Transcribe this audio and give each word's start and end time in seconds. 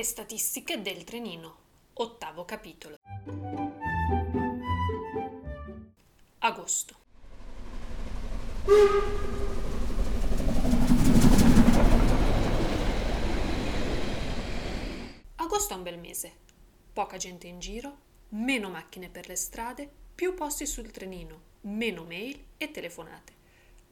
Le 0.00 0.06
statistiche 0.06 0.80
del 0.80 1.04
trenino, 1.04 1.56
ottavo 1.92 2.46
capitolo. 2.46 2.96
Agosto. 6.38 6.94
Agosto 15.34 15.74
è 15.74 15.76
un 15.76 15.82
bel 15.82 15.98
mese. 15.98 16.32
Poca 16.94 17.18
gente 17.18 17.46
in 17.46 17.58
giro, 17.58 17.98
meno 18.30 18.70
macchine 18.70 19.10
per 19.10 19.28
le 19.28 19.36
strade, 19.36 19.86
più 20.14 20.32
posti 20.32 20.64
sul 20.64 20.90
trenino, 20.90 21.40
meno 21.60 22.04
mail 22.04 22.42
e 22.56 22.70
telefonate. 22.70 23.34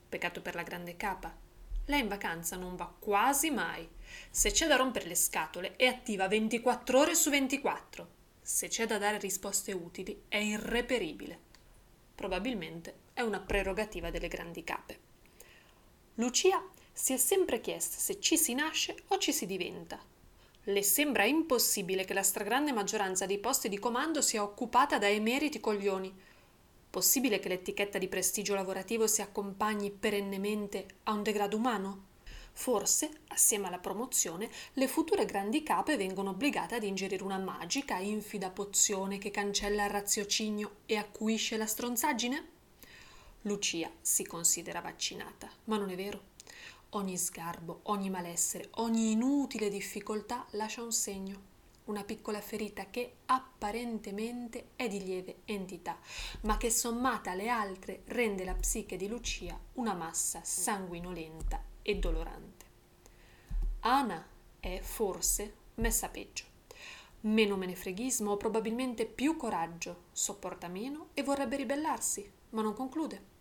Peccato 0.08 0.40
per 0.40 0.54
la 0.54 0.62
grande 0.62 0.96
capa. 0.96 1.47
Lei 1.88 2.00
in 2.00 2.08
vacanza 2.08 2.56
non 2.56 2.76
va 2.76 2.92
quasi 2.98 3.50
mai. 3.50 3.88
Se 4.30 4.50
c'è 4.50 4.66
da 4.66 4.76
rompere 4.76 5.06
le 5.06 5.14
scatole 5.14 5.74
è 5.76 5.86
attiva 5.86 6.28
24 6.28 6.98
ore 6.98 7.14
su 7.14 7.30
24. 7.30 8.08
Se 8.42 8.68
c'è 8.68 8.86
da 8.86 8.98
dare 8.98 9.16
risposte 9.16 9.72
utili 9.72 10.24
è 10.28 10.36
irreperibile. 10.36 11.38
Probabilmente 12.14 12.94
è 13.14 13.22
una 13.22 13.40
prerogativa 13.40 14.10
delle 14.10 14.28
grandi 14.28 14.64
cape. 14.64 14.98
Lucia 16.16 16.62
si 16.92 17.14
è 17.14 17.16
sempre 17.16 17.62
chiesta 17.62 17.96
se 17.96 18.20
ci 18.20 18.36
si 18.36 18.52
nasce 18.52 18.94
o 19.08 19.16
ci 19.16 19.32
si 19.32 19.46
diventa. 19.46 19.98
Le 20.64 20.82
sembra 20.82 21.24
impossibile 21.24 22.04
che 22.04 22.12
la 22.12 22.22
stragrande 22.22 22.70
maggioranza 22.72 23.24
dei 23.24 23.38
posti 23.38 23.70
di 23.70 23.78
comando 23.78 24.20
sia 24.20 24.42
occupata 24.42 24.98
da 24.98 25.08
emeriti 25.08 25.58
coglioni. 25.58 26.14
Possibile 26.90 27.38
che 27.38 27.48
l'etichetta 27.48 27.98
di 27.98 28.08
prestigio 28.08 28.54
lavorativo 28.54 29.06
si 29.06 29.20
accompagni 29.20 29.90
perennemente 29.90 30.86
a 31.04 31.12
un 31.12 31.22
degrado 31.22 31.56
umano? 31.56 32.06
Forse, 32.52 33.20
assieme 33.28 33.66
alla 33.66 33.78
promozione, 33.78 34.50
le 34.72 34.88
future 34.88 35.26
grandi 35.26 35.62
cape 35.62 35.96
vengono 35.96 36.30
obbligate 36.30 36.76
ad 36.76 36.82
ingerire 36.82 37.22
una 37.22 37.38
magica, 37.38 37.98
infida 37.98 38.50
pozione 38.50 39.18
che 39.18 39.30
cancella 39.30 39.84
il 39.84 39.90
raziocinio 39.90 40.78
e 40.86 40.96
acuisce 40.96 41.56
la 41.58 41.66
stronzaggine? 41.66 42.48
Lucia 43.42 43.90
si 44.00 44.26
considera 44.26 44.80
vaccinata, 44.80 45.48
ma 45.64 45.76
non 45.76 45.90
è 45.90 45.94
vero. 45.94 46.36
Ogni 46.90 47.18
sgarbo, 47.18 47.80
ogni 47.84 48.08
malessere, 48.08 48.70
ogni 48.76 49.12
inutile 49.12 49.68
difficoltà 49.68 50.46
lascia 50.52 50.82
un 50.82 50.92
segno, 50.92 51.57
una 51.88 52.04
piccola 52.04 52.40
ferita 52.40 52.90
che 52.90 53.16
apparentemente 53.26 54.70
è 54.76 54.88
di 54.88 55.02
lieve 55.02 55.38
entità, 55.44 55.98
ma 56.42 56.56
che 56.56 56.70
sommata 56.70 57.30
alle 57.30 57.48
altre 57.48 58.02
rende 58.06 58.44
la 58.44 58.54
psiche 58.54 58.96
di 58.96 59.08
Lucia 59.08 59.58
una 59.74 59.94
massa 59.94 60.40
sanguinolenta 60.44 61.62
e 61.82 61.96
dolorante. 61.96 62.66
Ana 63.80 64.26
è 64.60 64.80
forse 64.80 65.54
messa 65.76 66.08
peggio. 66.08 66.44
Meno 67.20 67.56
menefreghismo 67.56 68.36
probabilmente 68.36 69.06
più 69.06 69.36
coraggio, 69.36 70.04
sopporta 70.12 70.68
meno 70.68 71.08
e 71.14 71.22
vorrebbe 71.22 71.56
ribellarsi, 71.56 72.30
ma 72.50 72.62
non 72.62 72.74
conclude. 72.74 73.36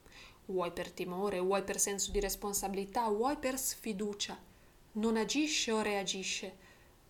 Vuoi 0.45 0.71
per 0.71 0.91
timore, 0.91 1.39
vuoi 1.39 1.63
per 1.63 1.79
senso 1.79 2.11
di 2.11 2.21
responsabilità, 2.21 3.09
vuoi 3.09 3.35
per 3.37 3.59
sfiducia. 3.59 4.39
Non 4.93 5.17
agisce 5.17 5.71
o 5.73 5.81
reagisce, 5.81 6.55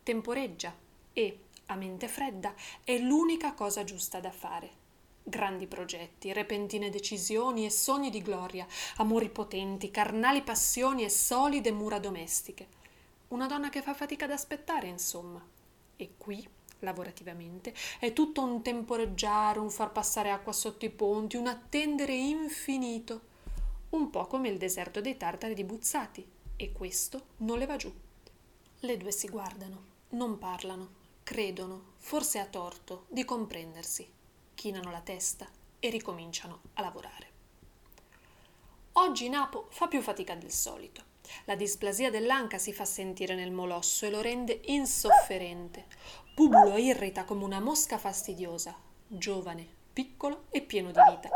temporeggia 0.02 0.86
e, 1.18 1.40
a 1.66 1.76
mente 1.76 2.08
fredda, 2.08 2.54
è 2.84 2.96
l'unica 3.00 3.56
cosa 3.56 3.84
giusta 3.84 4.20
da 4.20 4.30
fare. 4.30 4.86
Grandi 5.24 5.66
progetti, 5.66 6.32
repentine 6.32 6.92
decisioni 6.92 7.66
e 7.66 7.72
sogni 7.72 8.12
di 8.12 8.22
gloria, 8.22 8.68
amori 8.98 9.30
potenti, 9.30 9.90
carnali 9.90 10.44
passioni 10.44 11.04
e 11.04 11.10
solide 11.10 11.72
mura 11.72 11.98
domestiche. 11.98 12.68
Una 13.30 13.48
donna 13.48 13.70
che 13.70 13.82
fa 13.82 13.96
fatica 13.96 14.26
ad 14.26 14.32
aspettare, 14.32 14.86
insomma. 14.88 15.44
E 15.96 16.12
qui 16.20 16.48
lavorativamente, 16.82 17.74
è 18.00 18.14
tutto 18.14 18.44
un 18.44 18.62
temporeggiare, 18.62 19.58
un 19.58 19.72
far 19.72 19.92
passare 19.92 20.30
acqua 20.30 20.54
sotto 20.54 20.86
i 20.86 20.92
ponti, 20.92 21.36
un 21.36 21.48
attendere 21.48 22.14
infinito, 22.14 23.22
un 23.90 24.12
po' 24.12 24.28
come 24.28 24.50
il 24.50 24.60
deserto 24.60 25.02
dei 25.02 25.18
tartari 25.18 25.56
di 25.56 25.64
Buzzati, 25.64 26.24
e 26.56 26.72
questo 26.72 27.30
non 27.38 27.58
le 27.58 27.66
va 27.66 27.76
giù. 27.76 27.92
Le 28.82 28.98
due 28.98 29.12
si 29.12 29.28
guardano, 29.28 29.84
non 30.10 30.38
parlano, 30.38 30.97
credono, 31.28 31.96
forse 31.98 32.40
a 32.40 32.46
torto, 32.46 33.04
di 33.10 33.26
comprendersi, 33.26 34.10
chinano 34.56 34.92
la 34.92 35.02
testa 35.02 35.46
e 35.78 35.90
ricominciano 35.90 36.62
a 36.76 36.82
lavorare. 36.82 37.32
Oggi 38.94 39.28
Napo 39.28 39.68
fa 39.72 39.90
più 39.90 40.02
fatica 40.02 40.36
del 40.36 40.52
solito. 40.54 41.04
La 41.44 41.56
displasia 41.56 42.10
dell'anca 42.10 42.58
si 42.58 42.72
fa 42.72 42.86
sentire 42.86 43.36
nel 43.36 43.52
molosso 43.52 44.06
e 44.06 44.10
lo 44.10 44.22
rende 44.22 44.62
insofferente. 44.68 45.88
Bubu 46.34 46.64
lo 46.64 46.78
irrita 46.78 47.26
come 47.26 47.44
una 47.44 47.60
mosca 47.60 47.98
fastidiosa, 47.98 48.74
giovane, 49.06 49.68
piccolo 49.92 50.46
e 50.50 50.62
pieno 50.62 50.92
di 50.92 51.02
vita. 51.10 51.30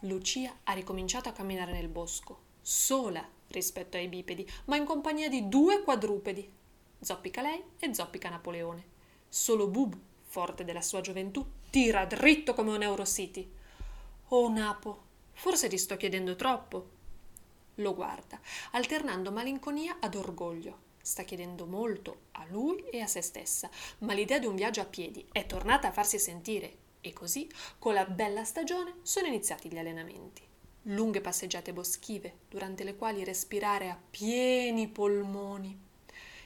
Lucia 0.00 0.54
ha 0.64 0.74
ricominciato 0.74 1.30
a 1.30 1.32
camminare 1.32 1.72
nel 1.72 1.88
bosco, 1.88 2.40
sola 2.60 3.26
rispetto 3.48 3.96
ai 3.96 4.08
bipedi, 4.08 4.46
ma 4.66 4.76
in 4.76 4.84
compagnia 4.84 5.30
di 5.30 5.48
due 5.48 5.82
quadrupedi. 5.82 6.46
Zoppica 7.00 7.40
lei 7.40 7.64
e 7.78 7.94
zoppica 7.94 8.28
Napoleone. 8.28 8.92
Solo 9.34 9.66
Bubu, 9.66 9.98
forte 10.22 10.62
della 10.62 10.80
sua 10.80 11.00
gioventù, 11.00 11.44
tira 11.68 12.04
dritto 12.04 12.54
come 12.54 12.70
un 12.70 12.82
Eurocity. 12.82 13.52
Oh 14.28 14.48
Napo, 14.48 15.02
forse 15.32 15.66
ti 15.66 15.76
sto 15.76 15.96
chiedendo 15.96 16.36
troppo. 16.36 16.90
Lo 17.74 17.96
guarda, 17.96 18.38
alternando 18.70 19.32
malinconia 19.32 19.96
ad 19.98 20.14
orgoglio. 20.14 20.78
Sta 21.02 21.24
chiedendo 21.24 21.66
molto 21.66 22.26
a 22.30 22.46
lui 22.48 22.84
e 22.90 23.00
a 23.00 23.08
se 23.08 23.22
stessa, 23.22 23.68
ma 23.98 24.12
l'idea 24.12 24.38
di 24.38 24.46
un 24.46 24.54
viaggio 24.54 24.82
a 24.82 24.86
piedi 24.86 25.26
è 25.32 25.44
tornata 25.46 25.88
a 25.88 25.92
farsi 25.92 26.20
sentire 26.20 26.76
e 27.00 27.12
così, 27.12 27.50
con 27.80 27.92
la 27.92 28.04
bella 28.04 28.44
stagione, 28.44 28.98
sono 29.02 29.26
iniziati 29.26 29.68
gli 29.68 29.78
allenamenti. 29.78 30.42
Lunghe 30.82 31.20
passeggiate 31.20 31.72
boschive, 31.72 32.42
durante 32.48 32.84
le 32.84 32.94
quali 32.94 33.24
respirare 33.24 33.90
a 33.90 34.00
pieni 34.10 34.86
polmoni. 34.86 35.76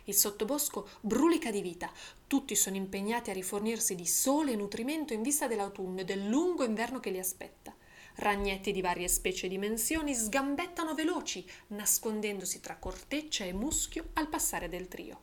Il 0.05 0.15
sottobosco 0.15 0.88
brulica 1.03 1.50
di 1.50 1.60
vita, 1.60 1.93
tutti 2.28 2.55
sono 2.55 2.77
impegnati 2.77 3.31
a 3.31 3.33
rifornirsi 3.33 3.94
di 3.94 4.06
sole 4.06 4.53
e 4.53 4.56
nutrimento 4.56 5.15
in 5.15 5.22
vista 5.22 5.49
dell'autunno 5.49 6.00
e 6.00 6.05
del 6.05 6.28
lungo 6.28 6.62
inverno 6.62 7.00
che 7.00 7.09
li 7.09 7.19
aspetta. 7.19 7.75
Ragnetti 8.16 8.71
di 8.71 8.83
varie 8.83 9.09
specie 9.09 9.47
e 9.47 9.49
dimensioni 9.49 10.15
sgambettano 10.15 10.93
veloci, 10.94 11.49
nascondendosi 11.69 12.61
tra 12.61 12.77
corteccia 12.77 13.44
e 13.44 13.55
muschio 13.55 14.11
al 14.15 14.28
passare 14.28 14.69
del 14.69 14.88
trio. 14.88 15.22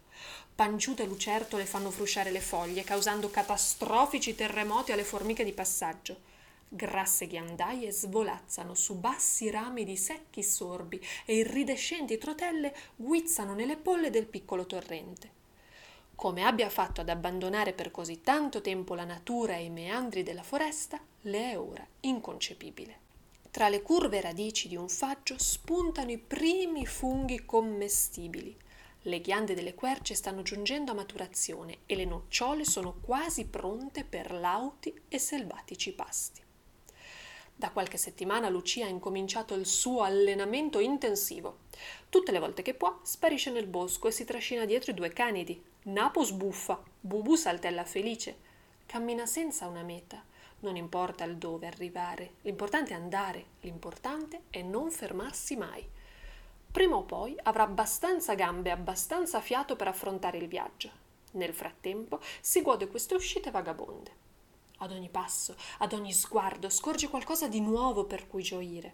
Panciute 0.55 1.05
lucertole 1.05 1.65
fanno 1.65 1.91
frusciare 1.91 2.31
le 2.31 2.39
foglie, 2.39 2.83
causando 2.83 3.29
catastrofici 3.29 4.33
terremoti 4.33 4.91
alle 4.91 5.03
formiche 5.03 5.43
di 5.43 5.53
passaggio. 5.53 6.33
Grasse 6.67 7.27
ghiandaie 7.27 7.91
svolazzano 7.91 8.73
su 8.73 8.95
bassi 8.95 9.51
rami 9.51 9.83
di 9.83 9.95
secchi 9.95 10.41
sorbi 10.41 10.99
e 11.25 11.35
iridescenti 11.35 12.17
trotelle 12.17 12.75
guizzano 12.95 13.53
nelle 13.53 13.77
polle 13.77 14.09
del 14.09 14.25
piccolo 14.25 14.65
torrente. 14.65 15.34
Come 16.15 16.43
abbia 16.43 16.69
fatto 16.69 17.01
ad 17.01 17.09
abbandonare 17.09 17.73
per 17.73 17.91
così 17.91 18.21
tanto 18.21 18.61
tempo 18.61 18.95
la 18.95 19.03
natura 19.03 19.57
e 19.57 19.65
i 19.65 19.69
meandri 19.69 20.23
della 20.23 20.43
foresta, 20.43 20.99
le 21.21 21.51
è 21.51 21.59
ora 21.59 21.85
inconcepibile. 22.01 22.99
Tra 23.51 23.67
le 23.67 23.81
curve 23.81 24.21
radici 24.21 24.69
di 24.69 24.77
un 24.77 24.87
faggio 24.87 25.35
spuntano 25.37 26.11
i 26.11 26.17
primi 26.17 26.85
funghi 26.85 27.45
commestibili. 27.45 28.55
Le 29.03 29.21
ghiande 29.21 29.53
delle 29.53 29.75
querce 29.75 30.15
stanno 30.15 30.41
giungendo 30.41 30.91
a 30.91 30.95
maturazione 30.95 31.79
e 31.85 31.95
le 31.95 32.05
nocciole 32.05 32.63
sono 32.65 32.95
quasi 33.01 33.45
pronte 33.45 34.03
per 34.03 34.31
lauti 34.31 34.93
e 35.09 35.19
selvatici 35.19 35.93
pasti. 35.93 36.41
Da 37.57 37.71
qualche 37.71 37.97
settimana 37.97 38.49
Lucia 38.49 38.85
ha 38.85 38.89
incominciato 38.89 39.53
il 39.53 39.65
suo 39.65 40.01
allenamento 40.01 40.79
intensivo. 40.79 41.59
Tutte 42.09 42.31
le 42.31 42.39
volte 42.39 42.61
che 42.61 42.73
può 42.73 42.99
sparisce 43.03 43.51
nel 43.51 43.67
bosco 43.67 44.07
e 44.07 44.11
si 44.11 44.25
trascina 44.25 44.65
dietro 44.65 44.91
i 44.91 44.95
due 44.95 45.09
canidi. 45.09 45.73
Napo 45.87 46.23
sbuffa, 46.23 46.81
Bubu 46.99 47.35
saltella 47.35 47.83
felice. 47.83 48.39
Cammina 48.87 49.27
senza 49.27 49.67
una 49.67 49.83
meta. 49.83 50.19
Non 50.61 50.77
importa 50.77 51.25
il 51.25 51.37
dove 51.37 51.67
arrivare, 51.67 52.37
l'importante 52.41 52.89
è 52.89 52.95
andare, 52.95 53.45
l'importante 53.61 54.45
è 54.49 54.63
non 54.63 54.89
fermarsi 54.89 55.55
mai. 55.55 55.87
Prima 56.71 56.95
o 56.95 57.03
poi 57.03 57.37
avrà 57.43 57.61
abbastanza 57.61 58.33
gambe 58.33 58.69
e 58.69 58.71
abbastanza 58.71 59.39
fiato 59.41 59.75
per 59.75 59.87
affrontare 59.87 60.39
il 60.39 60.47
viaggio. 60.47 60.89
Nel 61.33 61.53
frattempo 61.53 62.19
si 62.41 62.63
gode 62.63 62.87
queste 62.87 63.13
uscite 63.13 63.51
vagabonde. 63.51 64.11
Ad 64.79 64.91
ogni 64.91 65.09
passo, 65.09 65.55
ad 65.77 65.93
ogni 65.93 66.13
sguardo, 66.13 66.67
scorge 66.67 67.09
qualcosa 67.09 67.47
di 67.47 67.61
nuovo 67.61 68.05
per 68.05 68.25
cui 68.25 68.41
gioire. 68.41 68.93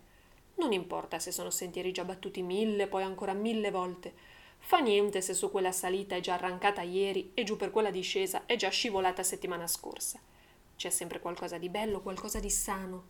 Non 0.55 0.73
importa 0.73 1.19
se 1.19 1.31
sono 1.31 1.51
sentieri 1.51 1.93
già 1.93 2.03
battuti 2.03 2.41
mille, 2.41 2.87
poi 2.87 3.03
ancora 3.03 3.31
mille 3.31 3.71
volte. 3.71 4.39
Fa 4.63 4.77
niente 4.77 5.21
se 5.21 5.33
su 5.33 5.51
quella 5.51 5.71
salita 5.71 6.15
è 6.15 6.21
già 6.21 6.35
arrancata 6.35 6.81
ieri 6.81 7.31
e 7.33 7.43
giù 7.43 7.57
per 7.57 7.71
quella 7.71 7.91
discesa 7.91 8.45
è 8.45 8.55
già 8.55 8.69
scivolata 8.69 9.21
settimana 9.21 9.67
scorsa. 9.67 10.19
C'è 10.77 10.89
sempre 10.89 11.19
qualcosa 11.19 11.57
di 11.57 11.67
bello, 11.67 12.01
qualcosa 12.01 12.39
di 12.39 12.49
sano. 12.49 13.09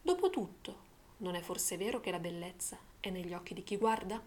Dopotutto, 0.00 0.88
non 1.18 1.34
è 1.34 1.40
forse 1.40 1.76
vero 1.76 2.00
che 2.00 2.10
la 2.10 2.20
bellezza 2.20 2.78
è 3.00 3.10
negli 3.10 3.34
occhi 3.34 3.54
di 3.54 3.64
chi 3.64 3.76
guarda? 3.76 4.22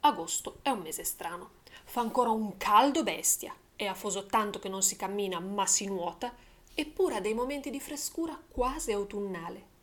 Agosto 0.00 0.58
è 0.62 0.70
un 0.70 0.80
mese 0.80 1.04
strano. 1.04 1.50
Fa 1.84 2.00
ancora 2.00 2.30
un 2.30 2.56
caldo 2.56 3.02
bestia, 3.02 3.54
è 3.74 3.86
afoso 3.86 4.26
tanto 4.26 4.58
che 4.58 4.68
non 4.68 4.82
si 4.82 4.94
cammina 4.96 5.40
ma 5.40 5.66
si 5.66 5.86
nuota, 5.86 6.32
eppure 6.74 7.16
ha 7.16 7.20
dei 7.20 7.34
momenti 7.34 7.70
di 7.70 7.80
frescura 7.80 8.40
quasi 8.48 8.92
autunnale. 8.92 9.74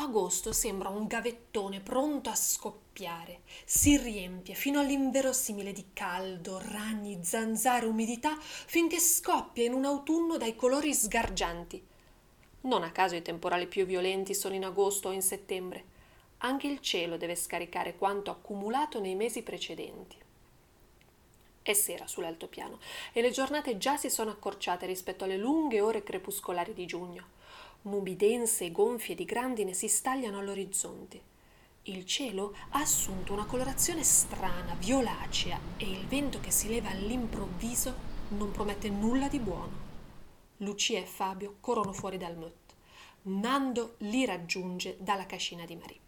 Agosto 0.00 0.52
sembra 0.52 0.90
un 0.90 1.08
gavettone 1.08 1.80
pronto 1.80 2.30
a 2.30 2.36
scoppiare, 2.36 3.40
si 3.64 3.96
riempie 3.96 4.54
fino 4.54 4.78
all'inverosimile 4.78 5.72
di 5.72 5.86
caldo, 5.92 6.60
ragni, 6.62 7.18
zanzare, 7.24 7.84
umidità, 7.84 8.38
finché 8.38 9.00
scoppia 9.00 9.64
in 9.64 9.72
un 9.72 9.84
autunno 9.84 10.36
dai 10.36 10.54
colori 10.54 10.94
sgargianti. 10.94 11.84
Non 12.60 12.84
a 12.84 12.92
caso 12.92 13.16
i 13.16 13.22
temporali 13.22 13.66
più 13.66 13.86
violenti 13.86 14.34
sono 14.34 14.54
in 14.54 14.64
agosto 14.64 15.08
o 15.08 15.12
in 15.12 15.22
settembre 15.22 15.96
anche 16.38 16.68
il 16.68 16.80
cielo 16.80 17.16
deve 17.16 17.34
scaricare 17.34 17.96
quanto 17.96 18.30
accumulato 18.30 19.00
nei 19.00 19.16
mesi 19.16 19.42
precedenti. 19.42 20.16
È 21.62 21.72
sera 21.72 22.06
sull'altopiano 22.06 22.78
e 23.12 23.20
le 23.20 23.30
giornate 23.30 23.76
già 23.76 23.96
si 23.96 24.08
sono 24.08 24.30
accorciate 24.30 24.86
rispetto 24.86 25.24
alle 25.24 25.36
lunghe 25.36 25.80
ore 25.80 26.04
crepuscolari 26.04 26.72
di 26.72 26.86
giugno. 26.86 27.36
Nubi 27.88 28.16
dense 28.16 28.66
e 28.66 28.70
gonfie 28.70 29.14
di 29.14 29.24
grandine 29.24 29.72
si 29.72 29.88
stagliano 29.88 30.38
all'orizzonte. 30.38 31.22
Il 31.84 32.04
cielo 32.04 32.54
ha 32.70 32.80
assunto 32.80 33.32
una 33.32 33.46
colorazione 33.46 34.04
strana, 34.04 34.74
violacea, 34.74 35.58
e 35.78 35.88
il 35.90 36.06
vento 36.06 36.38
che 36.38 36.50
si 36.50 36.68
leva 36.68 36.90
all'improvviso 36.90 37.94
non 38.36 38.50
promette 38.50 38.90
nulla 38.90 39.28
di 39.28 39.38
buono. 39.38 39.86
Lucia 40.58 40.98
e 40.98 41.06
Fabio 41.06 41.56
corrono 41.60 41.94
fuori 41.94 42.18
dal 42.18 42.36
mut. 42.36 42.74
Nando 43.22 43.94
li 44.00 44.26
raggiunge 44.26 44.98
dalla 45.00 45.24
cascina 45.24 45.64
di 45.64 45.76
Marie. 45.76 46.07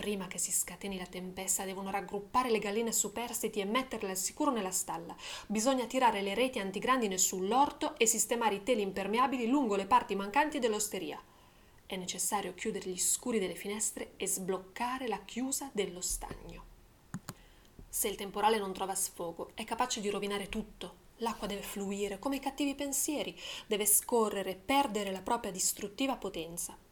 Prima 0.00 0.28
che 0.28 0.38
si 0.38 0.50
scateni 0.50 0.96
la 0.96 1.04
tempesta 1.04 1.66
devono 1.66 1.90
raggruppare 1.90 2.50
le 2.50 2.58
galline 2.58 2.90
superstiti 2.90 3.60
e 3.60 3.66
metterle 3.66 4.08
al 4.08 4.16
sicuro 4.16 4.50
nella 4.50 4.70
stalla. 4.70 5.14
Bisogna 5.46 5.84
tirare 5.84 6.22
le 6.22 6.34
reti 6.34 6.58
antigrandine 6.58 7.18
sull'orto 7.18 7.98
e 7.98 8.06
sistemare 8.06 8.54
i 8.54 8.62
teli 8.62 8.80
impermeabili 8.80 9.46
lungo 9.46 9.76
le 9.76 9.84
parti 9.84 10.14
mancanti 10.14 10.58
dell'osteria. 10.58 11.22
È 11.84 11.96
necessario 11.96 12.54
chiudere 12.54 12.88
gli 12.88 12.98
scuri 12.98 13.38
delle 13.38 13.54
finestre 13.54 14.12
e 14.16 14.26
sbloccare 14.26 15.06
la 15.06 15.20
chiusa 15.22 15.68
dello 15.70 16.00
stagno. 16.00 16.64
Se 17.86 18.08
il 18.08 18.16
temporale 18.16 18.56
non 18.56 18.72
trova 18.72 18.94
sfogo, 18.94 19.50
è 19.52 19.64
capace 19.64 20.00
di 20.00 20.08
rovinare 20.08 20.48
tutto. 20.48 21.08
L'acqua 21.16 21.46
deve 21.46 21.60
fluire 21.60 22.18
come 22.18 22.36
i 22.36 22.40
cattivi 22.40 22.74
pensieri, 22.74 23.38
deve 23.66 23.84
scorrere 23.84 24.52
e 24.52 24.56
perdere 24.56 25.10
la 25.10 25.20
propria 25.20 25.52
distruttiva 25.52 26.16
potenza. 26.16 26.88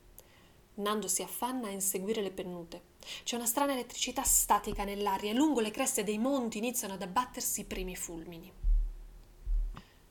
Nando 0.78 1.08
si 1.08 1.22
affanna 1.22 1.68
a 1.68 1.70
inseguire 1.70 2.22
le 2.22 2.30
pennute. 2.30 2.82
C'è 3.24 3.36
una 3.36 3.46
strana 3.46 3.72
elettricità 3.72 4.22
statica 4.22 4.84
nell'aria 4.84 5.30
e 5.30 5.34
lungo 5.34 5.60
le 5.60 5.70
creste 5.70 6.04
dei 6.04 6.18
monti 6.18 6.58
iniziano 6.58 6.94
ad 6.94 7.02
abbattersi 7.02 7.62
i 7.62 7.64
primi 7.64 7.96
fulmini. 7.96 8.52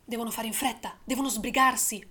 Devono 0.04 0.30
fare 0.30 0.48
in 0.48 0.54
fretta, 0.54 0.98
devono 1.04 1.30
sbrigarsi. 1.30 2.06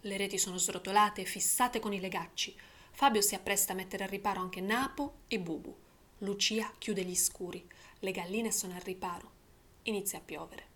Le 0.00 0.16
reti 0.16 0.36
sono 0.36 0.58
srotolate 0.58 1.22
e 1.22 1.26
fissate 1.26 1.80
con 1.80 1.92
i 1.92 2.00
legacci. 2.00 2.54
Fabio 2.90 3.22
si 3.22 3.34
appresta 3.34 3.72
a 3.72 3.76
mettere 3.76 4.04
al 4.04 4.10
riparo 4.10 4.40
anche 4.40 4.60
Napo 4.60 5.20
e 5.28 5.38
Bubu. 5.38 5.74
Lucia 6.18 6.70
chiude 6.76 7.04
gli 7.04 7.14
scuri. 7.14 7.66
Le 8.00 8.10
galline 8.10 8.52
sono 8.52 8.74
al 8.74 8.80
riparo. 8.80 9.30
Inizia 9.84 10.18
a 10.18 10.22
piovere. 10.22 10.71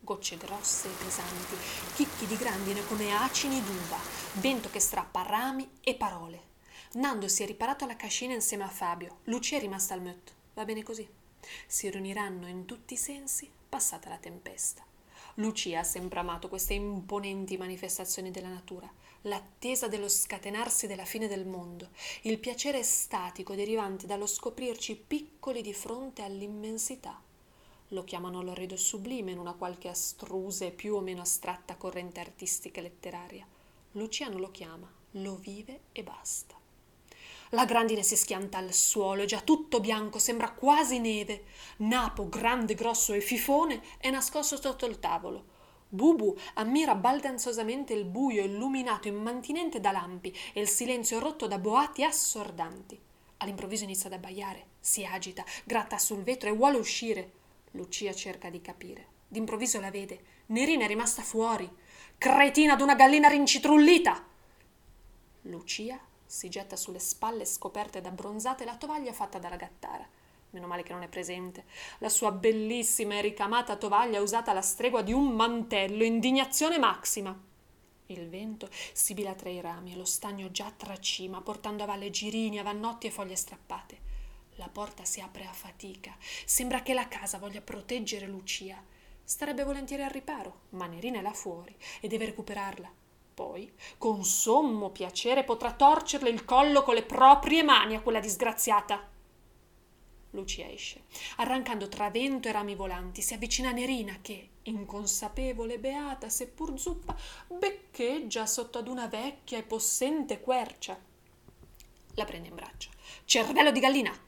Gocce 0.00 0.36
grosse 0.36 0.88
e 0.88 1.04
pesanti, 1.04 1.56
chicchi 1.94 2.26
di 2.26 2.36
grandine 2.36 2.86
come 2.86 3.14
acini 3.14 3.62
d'uva, 3.62 3.98
vento 4.34 4.70
che 4.70 4.80
strappa 4.80 5.22
rami 5.22 5.68
e 5.80 5.94
parole. 5.94 6.42
Nando 6.92 7.28
si 7.28 7.42
è 7.42 7.46
riparato 7.46 7.84
alla 7.84 7.96
cascina 7.96 8.32
insieme 8.32 8.64
a 8.64 8.68
Fabio. 8.68 9.18
Lucia 9.24 9.56
è 9.56 9.60
rimasta 9.60 9.94
al 9.94 10.00
Mött. 10.00 10.32
Va 10.54 10.64
bene 10.64 10.82
così. 10.82 11.06
Si 11.66 11.90
riuniranno 11.90 12.46
in 12.46 12.64
tutti 12.64 12.94
i 12.94 12.96
sensi 12.96 13.50
passata 13.68 14.08
la 14.08 14.16
tempesta. 14.16 14.82
Lucia 15.34 15.80
ha 15.80 15.84
sempre 15.84 16.18
amato 16.18 16.48
queste 16.48 16.74
imponenti 16.74 17.56
manifestazioni 17.56 18.30
della 18.30 18.48
natura, 18.48 18.90
l'attesa 19.22 19.86
dello 19.86 20.08
scatenarsi 20.08 20.86
della 20.86 21.04
fine 21.04 21.28
del 21.28 21.46
mondo, 21.46 21.90
il 22.22 22.38
piacere 22.38 22.78
estatico 22.78 23.54
derivante 23.54 24.06
dallo 24.06 24.26
scoprirci 24.26 24.96
piccoli 24.96 25.62
di 25.62 25.74
fronte 25.74 26.22
all'immensità. 26.22 27.20
Lo 27.92 28.04
chiamano 28.04 28.42
l'orrido 28.42 28.76
sublime 28.76 29.30
in 29.30 29.38
una 29.38 29.54
qualche 29.54 29.88
astrusa 29.88 30.66
e 30.66 30.72
più 30.72 30.94
o 30.94 31.00
meno 31.00 31.22
astratta 31.22 31.76
corrente 31.76 32.20
artistica 32.20 32.80
e 32.80 32.82
letteraria. 32.82 33.46
Lucia 33.92 34.28
non 34.28 34.40
lo 34.40 34.50
chiama, 34.50 34.92
lo 35.12 35.36
vive 35.36 35.80
e 35.92 36.02
basta. 36.02 36.54
La 37.52 37.64
grandine 37.64 38.02
si 38.02 38.14
schianta 38.14 38.58
al 38.58 38.74
suolo, 38.74 39.22
è 39.22 39.24
già 39.24 39.40
tutto 39.40 39.80
bianco, 39.80 40.18
sembra 40.18 40.52
quasi 40.52 40.98
neve. 40.98 41.44
Napo, 41.78 42.28
grande, 42.28 42.74
grosso 42.74 43.14
e 43.14 43.22
fifone, 43.22 43.82
è 43.96 44.10
nascosto 44.10 44.60
sotto 44.60 44.84
il 44.84 44.98
tavolo. 44.98 45.56
Bubu 45.88 46.36
ammira 46.54 46.94
baldanzosamente 46.94 47.94
il 47.94 48.04
buio 48.04 48.44
illuminato 48.44 49.08
immantinente 49.08 49.80
da 49.80 49.92
lampi 49.92 50.36
e 50.52 50.60
il 50.60 50.68
silenzio 50.68 51.18
rotto 51.18 51.46
da 51.46 51.58
boati 51.58 52.04
assordanti. 52.04 53.00
All'improvviso 53.38 53.84
inizia 53.84 54.08
ad 54.08 54.12
abbaiare, 54.12 54.66
si 54.78 55.06
agita, 55.06 55.42
gratta 55.64 55.96
sul 55.96 56.22
vetro 56.22 56.50
e 56.50 56.52
vuole 56.52 56.76
uscire. 56.76 57.37
Lucia 57.72 58.14
cerca 58.14 58.50
di 58.50 58.60
capire. 58.60 59.16
D'improvviso 59.28 59.80
la 59.80 59.90
vede. 59.90 60.20
Nerina 60.46 60.84
è 60.84 60.86
rimasta 60.88 61.22
fuori. 61.22 61.70
Cretina 62.16 62.76
d'una 62.76 62.94
gallina 62.94 63.28
rincitrullita! 63.28 64.26
Lucia 65.42 66.00
si 66.24 66.48
getta 66.48 66.76
sulle 66.76 66.98
spalle 66.98 67.44
scoperte 67.44 67.98
ed 67.98 68.06
abbronzate 68.06 68.64
la 68.64 68.76
tovaglia 68.76 69.12
fatta 69.12 69.38
dalla 69.38 69.56
gattara. 69.56 70.06
Meno 70.50 70.66
male 70.66 70.82
che 70.82 70.92
non 70.92 71.02
è 71.02 71.08
presente. 71.08 71.64
La 71.98 72.08
sua 72.08 72.32
bellissima 72.32 73.14
e 73.16 73.20
ricamata 73.20 73.76
tovaglia 73.76 74.20
usata 74.20 74.50
alla 74.50 74.62
stregua 74.62 75.02
di 75.02 75.12
un 75.12 75.28
mantello, 75.28 76.04
indignazione 76.04 76.78
massima. 76.78 77.38
Il 78.06 78.28
vento 78.30 78.70
sibila 78.94 79.34
tra 79.34 79.50
i 79.50 79.60
rami 79.60 79.92
e 79.92 79.96
lo 79.96 80.06
stagno 80.06 80.50
già 80.50 80.72
tracima, 80.74 81.42
portando 81.42 81.82
a 81.82 81.86
valle 81.86 82.08
girini, 82.08 82.58
avannotti 82.58 83.06
e 83.06 83.10
foglie 83.10 83.36
strappate. 83.36 84.07
La 84.58 84.68
porta 84.68 85.04
si 85.04 85.20
apre 85.20 85.46
a 85.46 85.52
fatica. 85.52 86.16
Sembra 86.18 86.82
che 86.82 86.92
la 86.92 87.06
casa 87.06 87.38
voglia 87.38 87.60
proteggere 87.60 88.26
Lucia. 88.26 88.82
Starebbe 89.22 89.62
volentieri 89.62 90.02
al 90.02 90.10
riparo, 90.10 90.62
ma 90.70 90.86
Nerina 90.86 91.20
è 91.20 91.22
là 91.22 91.32
fuori 91.32 91.76
e 92.00 92.08
deve 92.08 92.24
recuperarla. 92.24 92.92
Poi, 93.34 93.72
con 93.98 94.24
sommo 94.24 94.90
piacere, 94.90 95.44
potrà 95.44 95.72
torcerle 95.74 96.28
il 96.28 96.44
collo 96.44 96.82
con 96.82 96.94
le 96.94 97.04
proprie 97.04 97.62
mani 97.62 97.94
a 97.94 98.00
quella 98.00 98.18
disgraziata. 98.18 99.08
Lucia 100.30 100.68
esce, 100.68 101.04
arrancando 101.36 101.88
tra 101.88 102.10
vento 102.10 102.48
e 102.48 102.52
rami 102.52 102.74
volanti, 102.74 103.22
si 103.22 103.34
avvicina 103.34 103.68
a 103.68 103.72
Nerina 103.72 104.18
che, 104.20 104.48
inconsapevole 104.62 105.74
e 105.74 105.78
beata, 105.78 106.28
seppur 106.28 106.76
zuppa, 106.76 107.16
beccheggia 107.46 108.44
sotto 108.44 108.78
ad 108.78 108.88
una 108.88 109.06
vecchia 109.06 109.58
e 109.58 109.62
possente 109.62 110.40
quercia. 110.40 110.98
La 112.14 112.24
prende 112.24 112.48
in 112.48 112.56
braccio. 112.56 112.90
Cervello 113.24 113.70
di 113.70 113.78
gallina! 113.78 114.26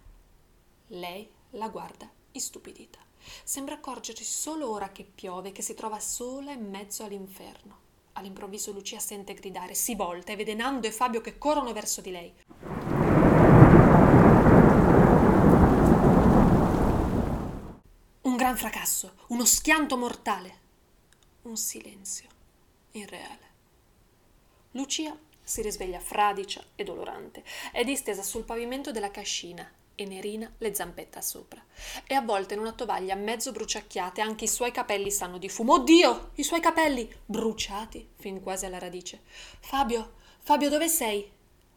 Lei 0.94 1.30
la 1.50 1.68
guarda 1.68 2.10
istupidita. 2.32 2.98
Sembra 3.44 3.76
accorgersi 3.76 4.24
solo 4.24 4.68
ora 4.68 4.90
che 4.90 5.04
piove 5.04 5.52
che 5.52 5.62
si 5.62 5.74
trova 5.74 6.00
sola 6.00 6.50
in 6.50 6.68
mezzo 6.68 7.04
all'inferno. 7.04 7.88
All'improvviso 8.14 8.72
Lucia 8.72 8.98
sente 8.98 9.34
gridare, 9.34 9.74
si 9.74 9.94
volta 9.94 10.32
e 10.32 10.36
vede 10.36 10.54
Nando 10.54 10.88
e 10.88 10.92
Fabio 10.92 11.20
che 11.20 11.38
corrono 11.38 11.72
verso 11.72 12.00
di 12.00 12.10
lei. 12.10 12.34
Un 18.22 18.36
gran 18.36 18.56
fracasso, 18.56 19.12
uno 19.28 19.44
schianto 19.44 19.96
mortale, 19.96 20.58
un 21.42 21.56
silenzio 21.56 22.28
irreale. 22.92 23.48
Lucia 24.72 25.16
si 25.40 25.62
risveglia 25.62 26.00
fradicia 26.00 26.64
e 26.74 26.82
dolorante. 26.82 27.44
È 27.70 27.84
distesa 27.84 28.24
sul 28.24 28.42
pavimento 28.42 28.90
della 28.90 29.12
cascina 29.12 29.78
e 30.02 30.06
Nerina 30.06 30.50
le 30.58 30.74
zampetta 30.74 31.20
sopra. 31.20 31.62
È 32.06 32.14
avvolta 32.14 32.54
in 32.54 32.60
una 32.60 32.72
tovaglia 32.72 33.14
mezzo 33.14 33.52
bruciacchiata 33.52 34.22
anche 34.22 34.44
i 34.44 34.48
suoi 34.48 34.72
capelli 34.72 35.10
sanno 35.10 35.36
di 35.36 35.50
fumo. 35.50 35.74
Oddio! 35.74 36.30
I 36.36 36.42
suoi 36.42 36.60
capelli! 36.60 37.06
Bruciati 37.26 38.08
fin 38.16 38.40
quasi 38.40 38.64
alla 38.64 38.78
radice. 38.78 39.20
Fabio! 39.60 40.14
Fabio, 40.38 40.70
dove 40.70 40.88
sei? 40.88 41.30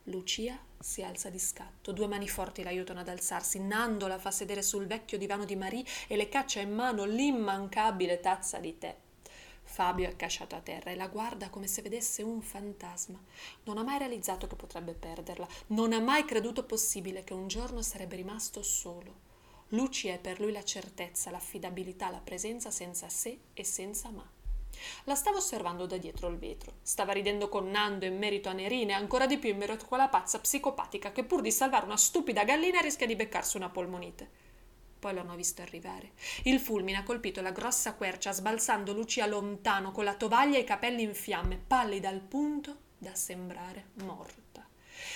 Lucia 0.04 0.58
si 0.80 1.04
alza 1.04 1.30
di 1.30 1.40
scatto, 1.40 1.92
due 1.92 2.08
mani 2.08 2.30
forti 2.30 2.64
l'aiutano 2.64 3.02
ad 3.02 3.10
alzarsi. 3.10 3.60
Nando 3.60 4.08
la 4.08 4.18
fa 4.18 4.32
sedere 4.32 4.62
sul 4.62 4.88
vecchio 4.88 5.18
divano 5.18 5.44
di 5.44 5.58
Marie 5.58 5.84
e 6.08 6.16
le 6.16 6.30
caccia 6.30 6.62
in 6.62 6.74
mano 6.74 7.04
l'immancabile 7.04 8.22
tazza 8.22 8.60
di 8.60 8.78
tè. 8.78 8.96
Fabio 9.64 10.08
è 10.08 10.16
casciato 10.16 10.56
a 10.56 10.62
terra 10.62 10.92
e 10.92 10.96
la 10.96 11.08
guarda 11.08 11.50
come 11.50 11.68
se 11.68 11.82
vedesse 11.82 12.22
un 12.22 12.42
fantasma. 12.42 13.22
Non 13.64 13.78
ha 13.78 13.84
mai 13.84 13.98
realizzato 13.98 14.48
che 14.48 14.56
potrebbe 14.56 14.94
perderla, 14.94 15.48
non 15.68 15.94
ha 15.94 16.00
mai 16.00 16.26
creduto 16.26 16.64
possibile 16.64 17.24
che 17.24 17.34
un 17.34 17.48
giorno 17.48 17.82
sarebbe 17.82 18.16
rimasto 18.16 18.62
solo. 18.62 19.32
Lucia 19.70 20.14
è 20.14 20.20
per 20.20 20.40
lui 20.40 20.52
la 20.52 20.64
certezza, 20.64 21.32
l'affidabilità, 21.32 22.10
la 22.12 22.22
presenza 22.24 22.70
senza 22.70 23.10
sé 23.10 23.40
e 23.54 23.64
senza 23.64 24.10
ma. 24.10 24.30
La 25.06 25.16
stava 25.16 25.38
osservando 25.38 25.86
da 25.86 25.98
dietro 25.98 26.28
il 26.28 26.38
vetro. 26.38 26.74
Stava 26.82 27.14
ridendo 27.14 27.50
con 27.50 27.70
Nando 27.70 28.06
in 28.06 28.18
merito 28.18 28.50
a 28.50 28.54
Nerina 28.54 28.92
e 28.92 28.96
ancora 28.96 29.26
di 29.26 29.38
più 29.38 29.50
in 29.50 29.58
merito 29.58 29.86
a 29.86 29.88
quella 29.88 30.10
pazza 30.10 30.40
psicopatica 30.40 31.12
che 31.12 31.24
pur 31.24 31.42
di 31.42 31.52
salvare 31.52 31.86
una 31.86 31.98
stupida 31.98 32.44
gallina 32.44 32.82
rischia 32.82 33.08
di 33.08 33.16
beccarsi 33.16 33.58
una 33.58 33.70
polmonite. 33.70 34.52
Poi 35.04 35.14
l'hanno 35.14 35.36
visto 35.36 35.62
arrivare. 35.62 36.12
Il 36.44 36.62
fulmine 36.62 37.00
ha 37.00 37.04
colpito 37.04 37.42
la 37.42 37.52
grossa 37.52 37.94
quercia, 37.96 38.32
sbalzando 38.32 38.94
Lucia 38.94 39.26
lontano 39.26 39.92
con 39.92 40.06
la 40.06 40.14
tovaglia 40.14 40.56
e 40.56 40.62
i 40.62 40.64
capelli 40.64 41.02
in 41.02 41.14
fiamme, 41.14 41.58
pallida 41.58 42.08
al 42.08 42.22
punto 42.22 42.78
da 43.00 43.14
sembrare 43.14 43.88
morta. 43.96 44.66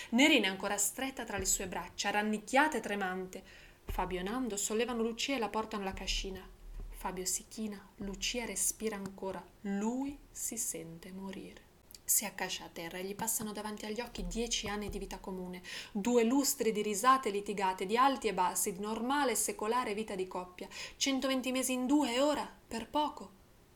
Nerina 0.09 0.47
è 0.47 0.49
ancora 0.49 0.77
stretta 0.77 1.23
tra 1.23 1.37
le 1.37 1.45
sue 1.45 1.69
braccia, 1.69 2.09
rannicchiata 2.09 2.75
e 2.75 2.81
tremante. 2.81 3.41
Fabio 3.85 4.19
e 4.19 4.23
Nando 4.23 4.57
sollevano 4.57 5.03
Lucia 5.03 5.35
e 5.35 5.39
la 5.39 5.47
portano 5.47 5.83
alla 5.83 5.93
cascina. 5.93 6.45
Fabio 6.89 7.23
si 7.23 7.45
china, 7.47 7.81
Lucia 7.99 8.43
respira 8.43 8.97
ancora, 8.97 9.41
lui 9.61 10.19
si 10.29 10.57
sente 10.57 11.13
morire. 11.13 11.66
Si 12.09 12.23
accascia 12.23 12.63
a 12.63 12.69
terra 12.69 12.99
e 12.99 13.03
gli 13.03 13.15
passano 13.15 13.51
davanti 13.51 13.85
agli 13.85 13.99
occhi 13.99 14.25
dieci 14.25 14.69
anni 14.69 14.87
di 14.87 14.97
vita 14.97 15.19
comune, 15.19 15.61
due 15.91 16.23
lustri 16.23 16.71
di 16.71 16.81
risate 16.81 17.29
litigate, 17.29 17.85
di 17.85 17.97
alti 17.97 18.29
e 18.29 18.33
bassi, 18.33 18.71
di 18.71 18.79
normale 18.79 19.33
e 19.33 19.35
secolare 19.35 19.93
vita 19.93 20.15
di 20.15 20.25
coppia, 20.25 20.69
120 20.95 21.51
mesi 21.51 21.73
in 21.73 21.85
due 21.85 22.13
e 22.13 22.21
ora, 22.21 22.49
per 22.65 22.87
poco, 22.87 23.31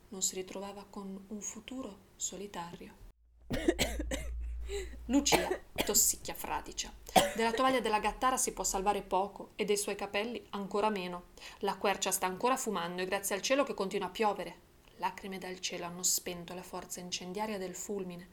non 0.10 0.22
si 0.22 0.36
ritrovava 0.36 0.86
con 0.90 1.26
un 1.28 1.42
futuro 1.42 1.98
solitario. 2.16 2.94
Lucia 5.08 5.50
tossicchia 5.84 6.34
fradicia. 6.34 6.90
Della 7.36 7.52
tovaglia 7.52 7.82
della 7.82 8.00
gattara 8.00 8.38
si 8.38 8.54
può 8.54 8.64
salvare 8.64 9.02
poco 9.02 9.50
e 9.58 9.66
dei 9.66 9.76
suoi 9.76 9.96
capelli 9.96 10.42
ancora 10.52 10.90
meno. 10.90 11.32
La 11.60 11.76
quercia 11.76 12.12
sta 12.12 12.28
ancora 12.28 12.56
fumando 12.56 13.02
e 13.02 13.06
grazie 13.06 13.36
al 13.36 13.42
cielo 13.42 13.66
che 13.66 13.74
continua 13.74 14.08
a 14.08 14.12
piovere. 14.12 14.70
Lacrime 15.02 15.40
dal 15.40 15.60
cielo 15.60 15.86
hanno 15.86 16.04
spento 16.04 16.54
la 16.54 16.62
forza 16.62 17.00
incendiaria 17.00 17.58
del 17.58 17.74
fulmine. 17.74 18.28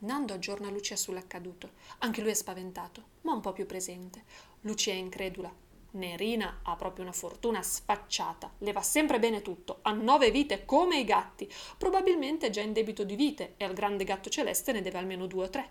Nando 0.00 0.34
aggiorna 0.34 0.68
Lucia 0.68 0.94
sull'accaduto. 0.94 1.70
Anche 2.00 2.20
lui 2.20 2.32
è 2.32 2.34
spaventato, 2.34 3.04
ma 3.22 3.32
un 3.32 3.40
po' 3.40 3.54
più 3.54 3.64
presente. 3.64 4.24
Lucia 4.60 4.90
è 4.92 4.96
incredula. 4.96 5.50
Nerina 5.92 6.60
ha 6.62 6.76
proprio 6.76 7.04
una 7.04 7.14
fortuna 7.14 7.62
sfacciata, 7.62 8.52
le 8.58 8.72
va 8.72 8.82
sempre 8.82 9.18
bene 9.18 9.40
tutto, 9.40 9.78
ha 9.80 9.92
nove 9.92 10.30
vite 10.30 10.66
come 10.66 10.98
i 10.98 11.04
gatti, 11.04 11.50
probabilmente 11.78 12.48
è 12.48 12.50
già 12.50 12.60
in 12.60 12.74
debito 12.74 13.02
di 13.02 13.16
vite 13.16 13.54
e 13.56 13.64
al 13.64 13.72
grande 13.72 14.04
gatto 14.04 14.28
celeste 14.28 14.72
ne 14.72 14.82
deve 14.82 14.98
almeno 14.98 15.26
due 15.26 15.44
o 15.44 15.48
tre. 15.48 15.70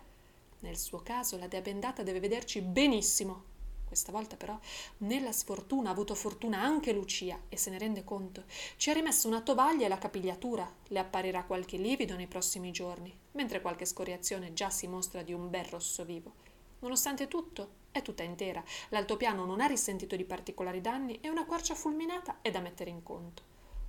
Nel 0.58 0.76
suo 0.76 0.98
caso 0.98 1.38
la 1.38 1.46
dea 1.46 1.60
bendata 1.60 2.02
deve 2.02 2.18
vederci 2.18 2.60
benissimo. 2.60 3.44
Questa 3.90 4.12
volta 4.12 4.36
però 4.36 4.56
nella 4.98 5.32
sfortuna 5.32 5.88
ha 5.88 5.92
avuto 5.92 6.14
fortuna 6.14 6.62
anche 6.62 6.92
Lucia 6.92 7.40
e 7.48 7.56
se 7.56 7.70
ne 7.70 7.78
rende 7.78 8.04
conto. 8.04 8.44
Ci 8.76 8.88
ha 8.88 8.92
rimesso 8.92 9.26
una 9.26 9.40
tovaglia 9.40 9.86
e 9.86 9.88
la 9.88 9.98
capigliatura. 9.98 10.72
Le 10.86 10.98
apparirà 11.00 11.42
qualche 11.42 11.76
livido 11.76 12.14
nei 12.14 12.28
prossimi 12.28 12.70
giorni, 12.70 13.12
mentre 13.32 13.60
qualche 13.60 13.86
scoriazione 13.86 14.52
già 14.52 14.70
si 14.70 14.86
mostra 14.86 15.22
di 15.22 15.32
un 15.32 15.50
bel 15.50 15.64
rosso 15.64 16.04
vivo. 16.04 16.34
Nonostante 16.78 17.26
tutto, 17.26 17.78
è 17.90 18.00
tutta 18.00 18.22
intera. 18.22 18.62
L'altopiano 18.90 19.44
non 19.44 19.60
ha 19.60 19.66
risentito 19.66 20.14
di 20.14 20.24
particolari 20.24 20.80
danni 20.80 21.18
e 21.20 21.28
una 21.28 21.44
quercia 21.44 21.74
fulminata 21.74 22.38
è 22.42 22.52
da 22.52 22.60
mettere 22.60 22.90
in 22.90 23.02
conto. 23.02 23.42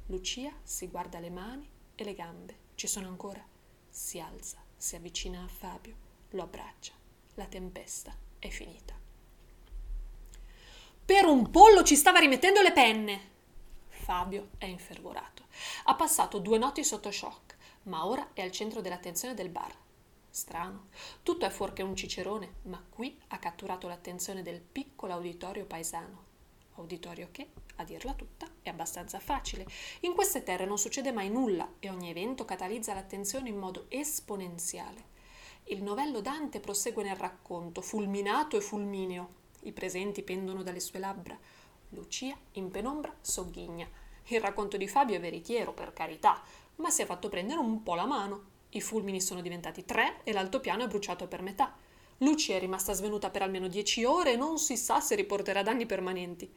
Lucia 0.07 0.51
si 0.63 0.87
guarda 0.87 1.19
le 1.19 1.29
mani 1.29 1.69
e 1.93 2.03
le 2.03 2.15
gambe. 2.15 2.55
Ci 2.73 2.87
sono 2.87 3.07
ancora. 3.07 3.45
Si 3.87 4.19
alza, 4.19 4.57
si 4.75 4.95
avvicina 4.95 5.43
a 5.43 5.47
Fabio 5.47 5.95
lo 6.31 6.41
abbraccia. 6.41 6.93
La 7.35 7.45
tempesta 7.45 8.15
è 8.39 8.49
finita. 8.49 9.00
Per 11.11 11.25
un 11.25 11.51
pollo 11.51 11.83
ci 11.83 11.97
stava 11.97 12.19
rimettendo 12.19 12.61
le 12.61 12.71
penne. 12.71 13.19
Fabio 13.89 14.51
è 14.57 14.63
infervorato. 14.63 15.47
Ha 15.83 15.95
passato 15.95 16.39
due 16.39 16.57
notti 16.57 16.85
sotto 16.85 17.11
shock, 17.11 17.57
ma 17.83 18.05
ora 18.05 18.29
è 18.31 18.41
al 18.41 18.51
centro 18.51 18.79
dell'attenzione 18.79 19.33
del 19.33 19.49
bar. 19.49 19.75
Strano, 20.29 20.87
tutto 21.21 21.45
è 21.45 21.49
fuorché 21.49 21.81
un 21.83 21.97
cicerone, 21.97 22.53
ma 22.61 22.81
qui 22.89 23.19
ha 23.27 23.39
catturato 23.39 23.89
l'attenzione 23.89 24.41
del 24.41 24.61
piccolo 24.61 25.11
auditorio 25.11 25.65
paesano. 25.65 26.23
Auditorio 26.75 27.27
che, 27.29 27.49
a 27.75 27.83
dirla 27.83 28.13
tutta, 28.13 28.47
è 28.61 28.69
abbastanza 28.69 29.19
facile. 29.19 29.67
In 30.01 30.13
queste 30.13 30.43
terre 30.43 30.65
non 30.65 30.77
succede 30.77 31.11
mai 31.11 31.29
nulla 31.29 31.73
e 31.79 31.89
ogni 31.89 32.09
evento 32.09 32.45
catalizza 32.45 32.93
l'attenzione 32.93 33.49
in 33.49 33.57
modo 33.57 33.87
esponenziale. 33.89 35.09
Il 35.65 35.83
novello 35.83 36.21
Dante 36.21 36.61
prosegue 36.61 37.03
nel 37.03 37.17
racconto, 37.17 37.81
fulminato 37.81 38.55
e 38.55 38.61
fulmineo. 38.61 39.39
I 39.61 39.71
presenti 39.71 40.23
pendono 40.23 40.63
dalle 40.63 40.79
sue 40.79 40.99
labbra. 40.99 41.37
Lucia, 41.89 42.35
in 42.53 42.71
penombra, 42.71 43.13
sogghigna. 43.21 43.87
Il 44.27 44.41
racconto 44.41 44.77
di 44.77 44.87
Fabio 44.87 45.15
è 45.15 45.19
veritiero, 45.19 45.73
per 45.73 45.93
carità, 45.93 46.41
ma 46.77 46.89
si 46.89 47.01
è 47.01 47.05
fatto 47.05 47.29
prendere 47.29 47.59
un 47.59 47.83
po' 47.83 47.95
la 47.95 48.05
mano. 48.05 48.49
I 48.69 48.81
fulmini 48.81 49.21
sono 49.21 49.41
diventati 49.41 49.83
tre 49.83 50.21
e 50.23 50.31
l'altopiano 50.31 50.83
è 50.83 50.87
bruciato 50.87 51.27
per 51.27 51.41
metà. 51.41 51.75
Lucia 52.19 52.55
è 52.55 52.59
rimasta 52.59 52.93
svenuta 52.93 53.29
per 53.29 53.41
almeno 53.41 53.67
dieci 53.67 54.03
ore 54.03 54.33
e 54.33 54.37
non 54.37 54.57
si 54.57 54.77
sa 54.77 54.99
se 54.99 55.15
riporterà 55.15 55.63
danni 55.63 55.85
permanenti. 55.85 56.51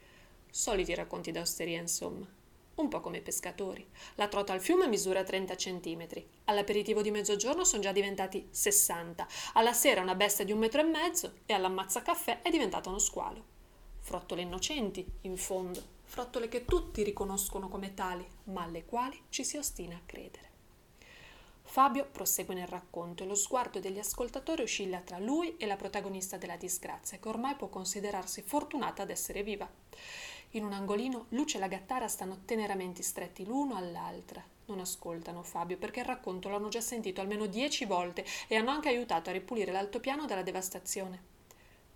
Soliti 0.50 0.94
racconti 0.94 1.32
d'austeria, 1.32 1.80
insomma 1.80 2.42
un 2.76 2.88
po' 2.88 3.00
come 3.00 3.18
i 3.18 3.22
pescatori. 3.22 3.86
La 4.16 4.28
trota 4.28 4.52
al 4.52 4.60
fiume 4.60 4.88
misura 4.88 5.22
30 5.22 5.54
cm, 5.54 6.06
all'aperitivo 6.44 7.02
di 7.02 7.10
mezzogiorno 7.10 7.64
sono 7.64 7.82
già 7.82 7.92
diventati 7.92 8.48
60, 8.50 9.26
alla 9.54 9.72
sera 9.72 10.00
una 10.00 10.14
bestia 10.14 10.44
di 10.44 10.52
un 10.52 10.58
metro 10.58 10.80
e 10.80 10.84
mezzo 10.84 11.32
e 11.46 11.52
all'ammazza 11.52 12.02
caffè 12.02 12.42
è 12.42 12.50
diventata 12.50 12.88
uno 12.88 12.98
squalo. 12.98 13.52
Frottole 14.00 14.42
innocenti, 14.42 15.06
in 15.22 15.36
fondo, 15.36 15.82
frottole 16.02 16.48
che 16.48 16.64
tutti 16.64 17.02
riconoscono 17.02 17.68
come 17.68 17.94
tali, 17.94 18.26
ma 18.44 18.62
alle 18.62 18.84
quali 18.84 19.20
ci 19.30 19.44
si 19.44 19.56
ostina 19.56 19.96
a 19.96 20.02
credere. 20.04 20.52
Fabio 21.66 22.04
prosegue 22.04 22.54
nel 22.54 22.68
racconto 22.68 23.24
e 23.24 23.26
lo 23.26 23.34
sguardo 23.34 23.80
degli 23.80 23.98
ascoltatori 23.98 24.62
oscilla 24.62 25.00
tra 25.00 25.18
lui 25.18 25.56
e 25.56 25.66
la 25.66 25.74
protagonista 25.74 26.36
della 26.36 26.56
disgrazia, 26.56 27.18
che 27.18 27.28
ormai 27.28 27.56
può 27.56 27.68
considerarsi 27.68 28.42
fortunata 28.42 29.02
ad 29.02 29.10
essere 29.10 29.42
viva. 29.42 29.68
In 30.54 30.64
un 30.64 30.72
angolino 30.72 31.26
Luce 31.30 31.56
e 31.56 31.60
la 31.60 31.66
gattara 31.66 32.06
stanno 32.06 32.42
teneramente 32.44 33.02
stretti 33.02 33.44
l'uno 33.44 33.74
all'altra. 33.74 34.40
Non 34.66 34.78
ascoltano 34.78 35.42
Fabio 35.42 35.78
perché 35.78 35.98
il 35.98 36.06
racconto 36.06 36.48
l'hanno 36.48 36.68
già 36.68 36.80
sentito 36.80 37.20
almeno 37.20 37.46
dieci 37.46 37.86
volte 37.86 38.24
e 38.46 38.54
hanno 38.54 38.70
anche 38.70 38.88
aiutato 38.88 39.30
a 39.30 39.32
ripulire 39.32 39.72
l'altopiano 39.72 40.26
dalla 40.26 40.44
devastazione. 40.44 41.32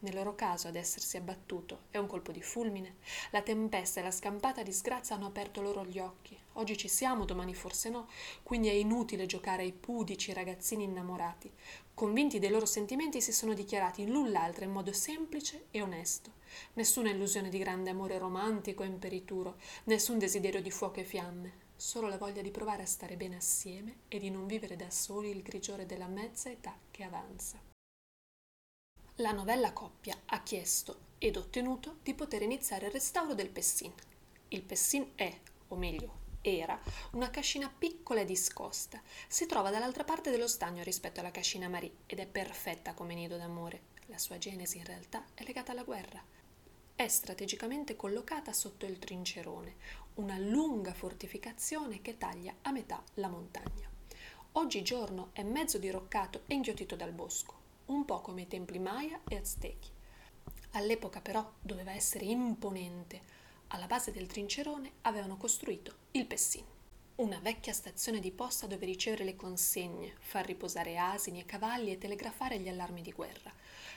Nel 0.00 0.12
loro 0.12 0.34
caso 0.34 0.66
ad 0.66 0.74
essersi 0.74 1.16
abbattuto 1.16 1.82
è 1.90 1.98
un 1.98 2.08
colpo 2.08 2.32
di 2.32 2.42
fulmine. 2.42 2.96
La 3.30 3.42
tempesta 3.42 4.00
e 4.00 4.02
la 4.02 4.10
scampata 4.10 4.64
disgrazia 4.64 5.14
hanno 5.14 5.26
aperto 5.26 5.62
loro 5.62 5.84
gli 5.84 6.00
occhi. 6.00 6.36
Oggi 6.54 6.76
ci 6.76 6.88
siamo, 6.88 7.24
domani 7.24 7.54
forse 7.54 7.90
no, 7.90 8.08
quindi 8.42 8.66
è 8.66 8.72
inutile 8.72 9.26
giocare 9.26 9.62
ai 9.62 9.72
pudici 9.72 10.32
ragazzini 10.32 10.82
innamorati. 10.82 11.52
Convinti 11.98 12.38
dei 12.38 12.50
loro 12.50 12.64
sentimenti 12.64 13.20
si 13.20 13.32
sono 13.32 13.54
dichiarati 13.54 14.06
l'un 14.06 14.30
l'altro 14.30 14.62
in 14.62 14.70
modo 14.70 14.92
semplice 14.92 15.64
e 15.72 15.82
onesto. 15.82 16.30
Nessuna 16.74 17.10
illusione 17.10 17.48
di 17.48 17.58
grande 17.58 17.90
amore 17.90 18.18
romantico 18.18 18.84
e 18.84 18.86
imperituro, 18.86 19.56
nessun 19.86 20.16
desiderio 20.16 20.62
di 20.62 20.70
fuoco 20.70 21.00
e 21.00 21.04
fiamme, 21.04 21.52
solo 21.74 22.06
la 22.06 22.16
voglia 22.16 22.40
di 22.40 22.52
provare 22.52 22.84
a 22.84 22.86
stare 22.86 23.16
bene 23.16 23.34
assieme 23.34 24.02
e 24.06 24.20
di 24.20 24.30
non 24.30 24.46
vivere 24.46 24.76
da 24.76 24.88
soli 24.90 25.30
il 25.30 25.42
grigiore 25.42 25.86
della 25.86 26.06
mezza 26.06 26.48
età 26.48 26.78
che 26.88 27.02
avanza. 27.02 27.60
La 29.16 29.32
novella 29.32 29.72
coppia 29.72 30.16
ha 30.26 30.40
chiesto 30.44 31.00
ed 31.18 31.36
ottenuto 31.36 31.96
di 32.04 32.14
poter 32.14 32.42
iniziare 32.42 32.86
il 32.86 32.92
restauro 32.92 33.34
del 33.34 33.48
Pessin. 33.48 33.92
Il 34.50 34.62
Pessin 34.62 35.14
è, 35.16 35.36
o 35.66 35.74
meglio, 35.74 36.26
era 36.40 36.78
una 37.12 37.30
cascina 37.30 37.68
piccola 37.68 38.20
e 38.20 38.24
discosta. 38.24 39.00
Si 39.26 39.46
trova 39.46 39.70
dall'altra 39.70 40.04
parte 40.04 40.30
dello 40.30 40.48
stagno 40.48 40.82
rispetto 40.82 41.20
alla 41.20 41.30
cascina 41.30 41.68
Marie 41.68 41.98
ed 42.06 42.18
è 42.18 42.26
perfetta 42.26 42.94
come 42.94 43.14
nido 43.14 43.36
d'amore. 43.36 43.96
La 44.06 44.18
sua 44.18 44.38
genesi 44.38 44.78
in 44.78 44.84
realtà 44.84 45.24
è 45.34 45.44
legata 45.44 45.72
alla 45.72 45.84
guerra 45.84 46.36
è 46.98 47.06
strategicamente 47.06 47.94
collocata 47.94 48.52
sotto 48.52 48.84
il 48.84 48.98
Trincerone, 48.98 49.76
una 50.14 50.36
lunga 50.36 50.92
fortificazione 50.92 52.02
che 52.02 52.18
taglia 52.18 52.52
a 52.62 52.72
metà 52.72 53.00
la 53.14 53.28
montagna. 53.28 53.88
Oggigiorno 54.54 55.28
è 55.30 55.44
mezzo 55.44 55.78
diroccato 55.78 56.42
e 56.48 56.54
inghiottito 56.54 56.96
dal 56.96 57.12
bosco, 57.12 57.54
un 57.86 58.04
po' 58.04 58.20
come 58.20 58.42
i 58.42 58.48
templi 58.48 58.80
Maya 58.80 59.20
e 59.28 59.36
Aztechi. 59.36 59.88
All'epoca 60.72 61.20
però 61.20 61.48
doveva 61.60 61.92
essere 61.92 62.24
imponente. 62.24 63.22
Alla 63.70 63.86
base 63.86 64.12
del 64.12 64.26
Trincerone 64.26 64.92
avevano 65.02 65.36
costruito 65.36 65.96
il 66.12 66.24
Pessin, 66.24 66.64
una 67.16 67.38
vecchia 67.38 67.74
stazione 67.74 68.18
di 68.18 68.30
posta 68.30 68.66
dove 68.66 68.86
ricevere 68.86 69.24
le 69.24 69.36
consegne, 69.36 70.14
far 70.20 70.46
riposare 70.46 70.96
asini 70.96 71.40
e 71.40 71.44
cavalli 71.44 71.92
e 71.92 71.98
telegrafare 71.98 72.58
gli 72.58 72.68
allarmi 72.68 73.02
di 73.02 73.12
guerra. 73.12 73.52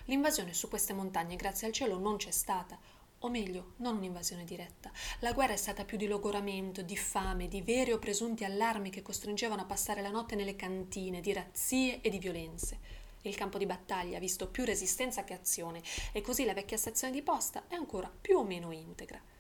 L'invasione 0.06 0.54
su 0.54 0.68
queste 0.68 0.92
montagne, 0.92 1.38
grazie 1.38 1.68
al 1.68 1.74
cielo, 1.74 1.98
non 2.00 2.18
c'è 2.18 2.32
stata, 2.32 2.78
o 3.20 3.30
meglio, 3.30 3.76
non 3.78 3.96
un'invasione 3.96 4.44
diretta. 4.44 4.92
La 5.20 5.32
guerra 5.32 5.54
è 5.54 5.58
stata 5.58 5.86
più 5.86 5.96
di 5.96 6.08
logoramento, 6.08 6.82
di 6.82 6.98
fame, 6.98 7.48
di 7.48 7.62
veri 7.62 7.94
o 7.94 8.00
presunti 8.00 8.44
allarmi 8.44 8.90
che 8.90 9.02
costringevano 9.02 9.62
a 9.62 9.66
passare 9.66 10.02
la 10.02 10.10
notte 10.10 10.36
nelle 10.36 10.58
cantine, 10.58 11.22
di 11.22 11.32
razzie 11.32 12.02
e 12.02 12.10
di 12.10 12.20
violenze. 12.20 12.78
Il 13.22 13.36
campo 13.36 13.58
di 13.58 13.66
battaglia 13.66 14.18
ha 14.18 14.20
visto 14.20 14.50
più 14.50 14.66
resistenza 14.66 15.24
che 15.24 15.34
azione 15.34 15.82
e 16.12 16.20
così 16.20 16.44
la 16.44 16.54
vecchia 16.54 16.76
stazione 16.76 17.14
di 17.14 17.22
posta 17.22 17.64
è 17.70 17.76
ancora 17.76 18.12
più 18.20 18.38
o 18.38 18.44
meno 18.44 18.72
integra. 18.72 19.31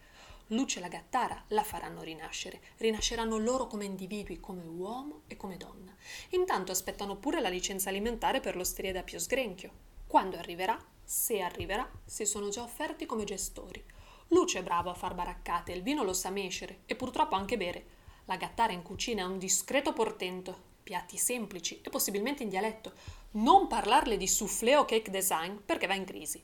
Luce 0.51 0.79
e 0.79 0.81
la 0.81 0.89
gattara 0.89 1.45
la 1.49 1.63
faranno 1.63 2.01
rinascere, 2.01 2.59
rinasceranno 2.77 3.37
loro 3.37 3.67
come 3.67 3.85
individui, 3.85 4.41
come 4.41 4.65
uomo 4.65 5.21
e 5.27 5.37
come 5.37 5.55
donna. 5.55 5.95
Intanto 6.31 6.73
aspettano 6.73 7.15
pure 7.15 7.39
la 7.39 7.47
licenza 7.47 7.87
alimentare 7.87 8.41
per 8.41 8.57
l'osteria 8.57 8.91
da 8.91 9.01
Pio 9.01 9.17
Sgrenchio. 9.17 9.71
Quando 10.07 10.37
arriverà, 10.37 10.77
se 11.01 11.39
arriverà, 11.39 11.89
si 12.03 12.25
sono 12.25 12.49
già 12.49 12.63
offerti 12.63 13.05
come 13.05 13.23
gestori. 13.23 13.81
Lucio 14.27 14.59
è 14.59 14.63
bravo 14.63 14.89
a 14.89 14.93
far 14.93 15.15
baraccate, 15.15 15.71
il 15.71 15.83
vino 15.83 16.03
lo 16.03 16.11
sa 16.11 16.29
mescere 16.29 16.79
e 16.85 16.97
purtroppo 16.97 17.35
anche 17.35 17.55
bere. 17.55 17.85
La 18.25 18.35
gattara 18.35 18.73
in 18.73 18.81
cucina 18.81 19.23
ha 19.23 19.27
un 19.27 19.37
discreto 19.37 19.93
portento, 19.93 20.69
piatti 20.83 21.15
semplici 21.15 21.79
e 21.81 21.89
possibilmente 21.89 22.43
in 22.43 22.49
dialetto. 22.49 22.91
Non 23.31 23.67
parlarle 23.67 24.17
di 24.17 24.27
soufflé 24.27 24.75
o 24.75 24.83
cake 24.83 25.11
design 25.11 25.55
perché 25.65 25.87
va 25.87 25.93
in 25.95 26.03
crisi. 26.03 26.43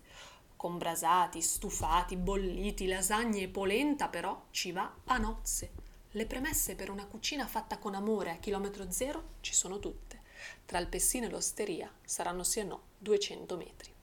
Con 0.58 0.80
brasati, 0.80 1.40
stufati, 1.40 2.16
bolliti, 2.16 2.88
lasagne 2.88 3.44
e 3.44 3.48
polenta 3.48 4.08
però 4.08 4.48
ci 4.50 4.72
va 4.72 4.92
a 5.06 5.18
nozze. 5.18 5.72
Le 6.12 6.26
premesse 6.26 6.74
per 6.74 6.90
una 6.90 7.06
cucina 7.06 7.46
fatta 7.46 7.78
con 7.78 7.94
amore 7.94 8.32
a 8.32 8.38
chilometro 8.38 8.90
zero 8.92 9.36
ci 9.42 9.54
sono 9.54 9.78
tutte. 9.78 10.22
Tra 10.66 10.80
il 10.80 10.88
Pessino 10.88 11.28
e 11.28 11.30
l'osteria 11.30 11.92
saranno 12.04 12.44
sì 12.44 12.60
e 12.60 12.64
no 12.64 12.82
200 12.98 13.56
metri. 13.56 13.94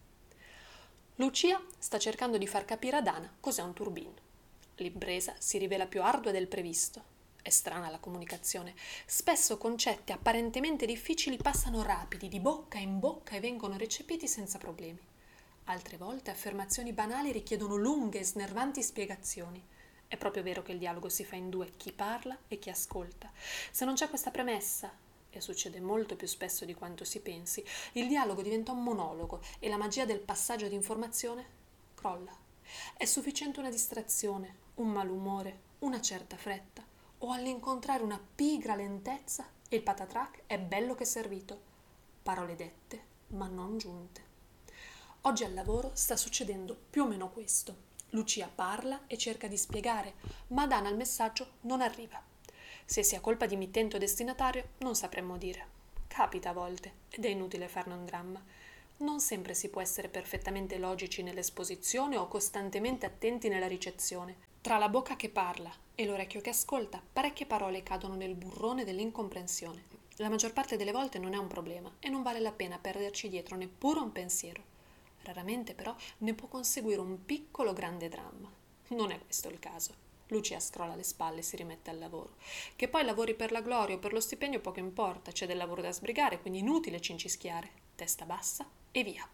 Lucia 1.17 1.61
sta 1.77 1.99
cercando 1.99 2.39
di 2.39 2.47
far 2.47 2.65
capire 2.65 2.99
ad 2.99 3.09
Ana 3.09 3.35
cos'è 3.41 3.63
un 3.63 3.73
turbin. 3.73 4.13
L'impresa 4.77 5.35
si 5.39 5.59
rivela 5.59 5.87
più 5.87 6.03
ardua 6.03 6.31
del 6.31 6.47
previsto. 6.47 7.03
È 7.43 7.51
strana 7.51 7.91
la 7.91 7.99
comunicazione. 7.99 8.75
Spesso 9.07 9.59
concetti 9.59 10.13
apparentemente 10.13 10.87
difficili 10.87 11.37
passano 11.37 11.83
rapidi, 11.83 12.29
di 12.29 12.39
bocca 12.39 12.79
in 12.79 13.01
bocca 13.01 13.35
e 13.35 13.41
vengono 13.41 13.77
recepiti 13.77 14.29
senza 14.29 14.59
problemi. 14.59 15.13
Altre 15.65 15.97
volte 15.97 16.31
affermazioni 16.31 16.93
banali 16.93 17.33
richiedono 17.33 17.77
lunghe 17.77 18.19
e 18.19 18.25
snervanti 18.25 18.83
spiegazioni. 18.83 19.65
È 20.07 20.17
proprio 20.19 20.43
vero 20.43 20.63
che 20.63 20.73
il 20.73 20.79
dialogo 20.79 21.09
si 21.09 21.25
fa 21.25 21.37
in 21.37 21.49
due, 21.49 21.73
chi 21.79 21.91
parla 21.91 22.37
e 22.49 22.59
chi 22.59 22.69
ascolta. 22.69 23.33
Se 23.71 23.87
non 23.87 23.95
c'è 23.95 24.11
questa 24.11 24.31
premessa, 24.31 24.93
e 25.31 25.41
succede 25.41 25.81
molto 25.81 26.17
più 26.17 26.27
spesso 26.27 26.67
di 26.67 26.75
quanto 26.75 27.05
si 27.05 27.21
pensi, 27.21 27.65
il 27.93 28.07
dialogo 28.09 28.43
diventa 28.43 28.73
un 28.73 28.83
monologo 28.83 29.41
e 29.59 29.69
la 29.71 29.79
magia 29.79 30.05
del 30.05 30.21
passaggio 30.21 30.69
di 30.69 30.75
informazione 30.75 31.47
crolla. 31.95 32.37
È 32.97 33.05
sufficiente 33.07 33.59
una 33.59 33.71
distrazione, 33.71 34.57
un 34.75 34.89
malumore, 34.89 35.61
una 35.81 36.01
certa 36.01 36.37
fretta, 36.37 36.85
o 37.19 37.33
all'incontrare 37.33 38.03
una 38.03 38.21
pigra 38.35 38.77
lentezza 38.77 39.49
e 39.69 39.77
il 39.77 39.83
patatrac 39.83 40.43
è 40.47 40.59
bello 40.59 40.95
che 40.95 41.07
servito. 41.07 41.73
Parole 42.23 42.55
dette, 42.55 43.03
ma 43.29 43.49
non 43.49 43.79
giunte. 43.79 44.34
Oggi 45.27 45.43
al 45.45 45.55
lavoro 45.55 45.91
sta 45.95 46.19
succedendo 46.19 46.77
più 46.91 47.05
o 47.05 47.07
meno 47.07 47.31
questo. 47.31 47.75
Lucia 48.11 48.47
parla 48.55 49.07
e 49.07 49.17
cerca 49.17 49.49
di 49.49 49.57
spiegare, 49.57 50.17
ma 50.49 50.67
Dana 50.67 50.91
il 50.91 50.97
messaggio 50.97 51.53
non 51.63 51.81
arriva. 51.81 52.23
Se 52.85 53.03
sia 53.03 53.23
colpa 53.23 53.47
di 53.47 53.57
mittente 53.57 53.97
o 53.97 53.99
destinatario, 53.99 54.73
non 54.81 54.95
sapremmo 54.95 55.39
dire. 55.39 55.67
Capita 56.09 56.51
a 56.51 56.53
volte, 56.53 56.93
ed 57.09 57.25
è 57.25 57.29
inutile 57.29 57.69
farne 57.69 57.95
un 57.95 58.05
dramma. 58.05 58.45
Non 58.99 59.19
sempre 59.19 59.55
si 59.55 59.71
può 59.71 59.81
essere 59.81 60.11
perfettamente 60.11 60.77
logici 60.77 61.23
nell'esposizione 61.23 62.19
o 62.19 62.29
costantemente 62.29 63.07
attenti 63.07 63.49
nella 63.49 63.67
ricezione. 63.67 64.37
Tra 64.61 64.77
la 64.77 64.91
bocca 64.91 65.17
che 65.17 65.31
parla 65.31 65.73
e 65.95 66.05
l'orecchio 66.05 66.43
che 66.43 66.51
ascolta, 66.51 67.03
parecchie 67.11 67.47
parole 67.47 67.83
cadono 67.83 68.15
nel 68.15 68.35
burrone 68.35 68.85
dell'incomprensione. 68.85 69.85
La 70.17 70.29
maggior 70.29 70.53
parte 70.53 70.77
delle 70.77 70.93
volte 70.93 71.19
non 71.19 71.33
è 71.33 71.39
un 71.39 71.49
problema 71.49 71.91
e 71.99 72.11
non 72.11 72.23
vale 72.23 72.41
la 72.41 72.53
pena 72.53 72.79
perderci 72.79 73.31
dietro 73.31 73.57
neppure 73.57 74.01
un 74.01 74.13
pensiero. 74.13 74.74
Raramente 75.25 75.75
però 75.75 75.97
ne 76.19 76.35
può 76.35 76.49
conseguire 76.49 77.01
un 77.01 77.25
piccolo 77.25 77.73
grande 77.73 78.09
dramma. 78.09 78.53
Non 78.89 79.11
è 79.11 79.19
questo 79.19 79.49
il 79.49 79.59
caso. 79.59 80.03
Lucia 80.29 80.61
scrolla 80.61 80.95
le 80.95 81.03
spalle 81.03 81.39
e 81.41 81.43
si 81.43 81.57
rimette 81.57 81.89
al 81.89 81.99
lavoro. 81.99 82.37
Che 82.77 82.89
poi 82.89 83.05
lavori 83.05 83.35
per 83.35 83.51
la 83.51 83.63
gloria 83.63 83.97
o 83.97 83.99
per 83.99 84.13
lo 84.13 84.21
stipendio 84.21 84.61
poco 84.61 84.81
importa, 84.81 85.33
c'è 85.33 85.47
del 85.47 85.57
lavoro 85.57 85.81
da 85.81 85.93
sbrigare, 85.93 86.41
quindi 86.41 86.59
inutile 86.59 87.01
cincischiare. 87.01 87.71
Testa 87.95 88.27
bassa 88.27 88.69
e 88.93 89.03
via. 89.03 89.27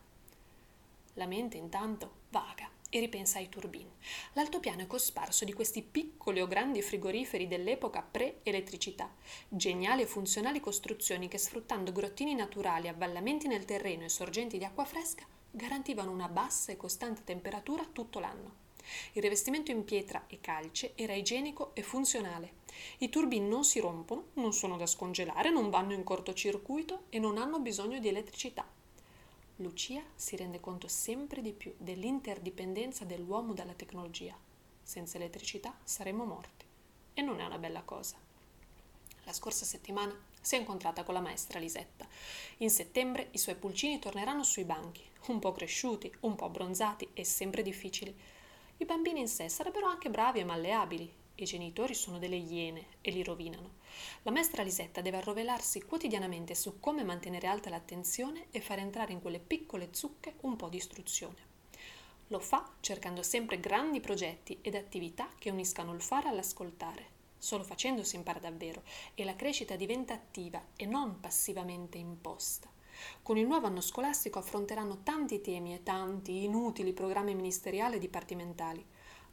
La 1.15 1.27
mente 1.27 1.57
intanto 1.57 2.19
vaga 2.31 2.69
e 2.89 3.01
ripensa 3.01 3.39
ai 3.39 3.49
turbini. 3.49 3.91
L'altopiano 4.35 4.83
è 4.83 4.87
cosparso 4.87 5.45
di 5.45 5.53
questi 5.53 5.83
piccoli 5.83 6.41
o 6.41 6.47
grandi 6.47 6.83
frigoriferi 6.83 7.49
dell'epoca 7.49 8.03
pre-elettricità, 8.03 9.13
geniali 9.49 10.03
e 10.03 10.07
funzionali 10.07 10.61
costruzioni 10.61 11.26
che 11.26 11.39
sfruttando 11.39 11.91
grottini 11.91 12.35
naturali, 12.35 12.87
avvallamenti 12.87 13.49
nel 13.49 13.65
terreno 13.65 14.05
e 14.05 14.09
sorgenti 14.09 14.57
di 14.57 14.65
acqua 14.65 14.85
fresca 14.85 15.26
garantivano 15.50 16.10
una 16.10 16.28
bassa 16.28 16.73
e 16.73 16.76
costante 16.76 17.25
temperatura 17.25 17.84
tutto 17.84 18.19
l'anno. 18.19 18.69
Il 19.13 19.23
rivestimento 19.23 19.71
in 19.71 19.84
pietra 19.84 20.25
e 20.26 20.41
calce 20.41 20.93
era 20.95 21.15
igienico 21.15 21.75
e 21.75 21.82
funzionale. 21.82 22.58
I 22.99 23.08
turbini 23.08 23.47
non 23.47 23.65
si 23.65 23.80
rompono, 23.80 24.28
non 24.34 24.52
sono 24.52 24.76
da 24.76 24.86
scongelare, 24.86 25.50
non 25.50 25.71
vanno 25.71 25.93
in 25.93 26.04
cortocircuito 26.04 27.04
e 27.10 27.19
non 27.19 27.39
hanno 27.39 27.60
bisogno 27.60 27.99
di 27.99 28.08
elettricità. 28.08 28.67
Lucia 29.56 30.02
si 30.15 30.36
rende 30.36 30.58
conto 30.58 30.89
sempre 30.89 31.43
di 31.43 31.52
più 31.52 31.75
dell'interdipendenza 31.76 33.04
dell'uomo 33.04 33.52
dalla 33.52 33.75
tecnologia. 33.75 34.36
Senza 34.82 35.19
elettricità 35.19 35.76
saremmo 35.84 36.25
morti. 36.25 36.65
E 37.13 37.23
non 37.23 37.41
è 37.41 37.45
una 37.45 37.58
bella 37.58 37.82
cosa. 37.82 38.17
La 39.25 39.32
scorsa 39.32 39.65
settimana 39.67 40.19
si 40.41 40.57
è 40.57 40.59
incontrata 40.59 41.03
con 41.03 41.15
la 41.15 41.21
maestra 41.21 41.59
Lisetta. 41.59 42.07
In 42.59 42.71
settembre 42.71 43.29
i 43.33 43.39
suoi 43.39 43.57
pulcini 43.57 43.99
torneranno 43.99 44.43
sui 44.43 44.65
banchi, 44.65 45.03
un 45.26 45.39
po' 45.39 45.53
cresciuti, 45.53 46.13
un 46.21 46.35
po' 46.35 46.47
abbronzati 46.47 47.11
e 47.13 47.25
sempre 47.25 47.63
difficili. 47.63 48.15
I 48.79 48.85
bambini 48.85 49.21
in 49.21 49.29
sé 49.29 49.49
sarebbero 49.49 49.87
anche 49.87 50.09
bravi 50.09 50.41
e 50.41 50.45
malleabili. 50.45 51.19
I 51.37 51.45
genitori 51.45 51.95
sono 51.95 52.19
delle 52.19 52.37
iene 52.37 52.87
e 53.00 53.11
li 53.11 53.23
rovinano. 53.23 53.79
La 54.23 54.31
maestra 54.31 54.63
Lisetta 54.63 55.00
deve 55.00 55.19
arrovelarsi 55.19 55.83
quotidianamente 55.83 56.55
su 56.55 56.81
come 56.81 57.03
mantenere 57.03 57.47
alta 57.47 57.71
l'attenzione 57.71 58.47
e 58.50 58.61
far 58.61 58.79
entrare 58.79 59.13
in 59.13 59.21
quelle 59.21 59.39
piccole 59.39 59.89
zucche 59.93 60.35
un 60.41 60.57
po' 60.57 60.69
di 60.69 60.76
istruzione. 60.76 61.49
Lo 62.29 62.41
fa 62.41 62.75
cercando 62.81 63.23
sempre 63.23 63.59
grandi 63.59 64.00
progetti 64.00 64.59
ed 64.63 64.75
attività 64.75 65.29
che 65.39 65.50
uniscano 65.50 65.95
il 65.95 66.03
fare 66.03 66.29
all'ascoltare 66.29 67.19
Solo 67.43 67.65
facendo 67.65 68.05
si 68.05 68.17
impara 68.17 68.39
davvero 68.39 68.83
e 69.15 69.25
la 69.25 69.35
crescita 69.35 69.75
diventa 69.75 70.13
attiva 70.13 70.63
e 70.76 70.85
non 70.85 71.21
passivamente 71.21 71.97
imposta. 71.97 72.69
Con 73.23 73.39
il 73.39 73.47
nuovo 73.47 73.67
anno 73.67 73.81
scolastico 73.81 74.39
affronteranno 74.39 74.99
tanti 75.03 75.41
temi 75.41 75.73
e 75.73 75.83
tanti 75.83 76.45
inutili 76.45 76.93
programmi 76.93 77.35
ministeriali 77.35 77.97
e 77.97 77.99
dipartimentali. 77.99 78.85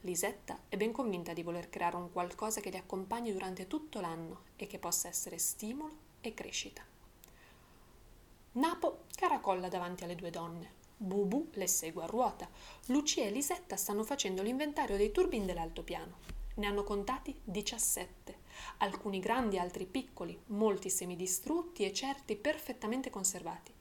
Lisetta 0.02 0.58
è 0.70 0.78
ben 0.78 0.94
convinta 0.94 1.34
di 1.34 1.44
voler 1.44 1.70
creare 1.70 1.98
un 1.98 2.10
qualcosa 2.10 2.62
che 2.62 2.70
li 2.70 2.78
accompagni 2.78 3.34
durante 3.34 3.68
tutto 3.68 4.00
l'anno 4.00 4.44
e 4.56 4.68
che 4.68 4.80
possa 4.80 5.10
essere 5.10 5.38
stimolo 5.38 5.94
e 6.22 6.34
crescita. 6.34 6.86
Napo 8.54 9.00
caracolla 9.18 9.68
davanti 9.68 10.06
alle 10.06 10.16
due 10.16 10.30
donne. 10.30 10.76
Bubu 10.96 11.50
le 11.56 11.68
segue 11.68 12.04
a 12.04 12.08
ruota. 12.08 12.48
Lucia 12.86 13.26
e 13.26 13.32
Lisetta 13.32 13.76
stanno 13.76 14.06
facendo 14.06 14.42
l'inventario 14.44 14.96
dei 14.96 15.12
turbini 15.12 15.46
dell'altopiano. 15.46 16.37
Ne 16.58 16.66
hanno 16.66 16.84
contati 16.84 17.40
17, 17.44 18.36
alcuni 18.80 19.20
grandi, 19.20 19.60
altri 19.60 19.86
piccoli, 19.86 20.36
molti 20.48 20.90
semidistrutti 20.90 21.86
e 21.86 21.94
certi 21.94 22.36
perfettamente 22.36 23.12
conservati. 23.12 23.72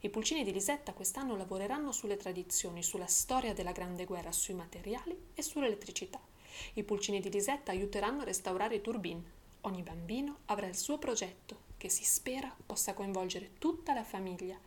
I 0.00 0.08
pulcini 0.08 0.42
di 0.42 0.50
Lisetta 0.50 0.94
quest'anno 0.94 1.36
lavoreranno 1.36 1.92
sulle 1.92 2.16
tradizioni, 2.16 2.82
sulla 2.82 3.06
storia 3.06 3.54
della 3.54 3.70
Grande 3.70 4.04
Guerra, 4.04 4.32
sui 4.32 4.54
materiali 4.54 5.16
e 5.32 5.42
sull'elettricità. 5.42 6.18
I 6.72 6.82
pulcini 6.82 7.20
di 7.20 7.30
Lisetta 7.30 7.70
aiuteranno 7.70 8.22
a 8.22 8.24
restaurare 8.24 8.74
i 8.74 8.80
turbini. 8.80 9.24
Ogni 9.60 9.82
bambino 9.82 10.38
avrà 10.46 10.66
il 10.66 10.76
suo 10.76 10.98
progetto, 10.98 11.58
che 11.76 11.88
si 11.88 12.02
spera 12.02 12.52
possa 12.66 12.94
coinvolgere 12.94 13.52
tutta 13.60 13.94
la 13.94 14.02
famiglia. 14.02 14.58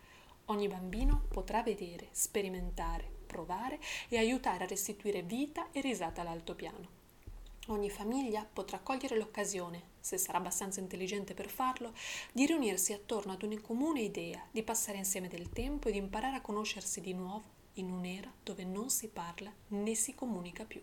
Ogni 0.45 0.69
bambino 0.69 1.25
potrà 1.27 1.63
vedere, 1.63 2.07
sperimentare, 2.11 3.11
provare 3.27 3.77
e 4.07 4.17
aiutare 4.17 4.63
a 4.63 4.67
restituire 4.67 5.21
vita 5.21 5.69
e 5.73 5.81
risata 5.81 6.21
all'altopiano. 6.21 6.96
Ogni 7.69 7.89
famiglia 7.89 8.47
potrà 8.51 8.79
cogliere 8.79 9.17
l'occasione, 9.17 9.95
se 9.99 10.17
sarà 10.17 10.37
abbastanza 10.37 10.79
intelligente 10.79 11.33
per 11.33 11.49
farlo, 11.49 11.93
di 12.31 12.45
riunirsi 12.45 12.93
attorno 12.93 13.33
ad 13.33 13.43
una 13.43 13.59
comune 13.59 14.01
idea, 14.01 14.41
di 14.49 14.63
passare 14.63 14.97
insieme 14.97 15.27
del 15.27 15.49
tempo 15.49 15.89
e 15.89 15.91
di 15.91 15.97
imparare 15.97 16.37
a 16.37 16.41
conoscersi 16.41 17.01
di 17.01 17.13
nuovo 17.13 17.55
in 17.73 17.91
un'era 17.91 18.31
dove 18.41 18.63
non 18.63 18.89
si 18.89 19.09
parla 19.09 19.51
né 19.69 19.95
si 19.95 20.15
comunica 20.15 20.63
più. 20.63 20.81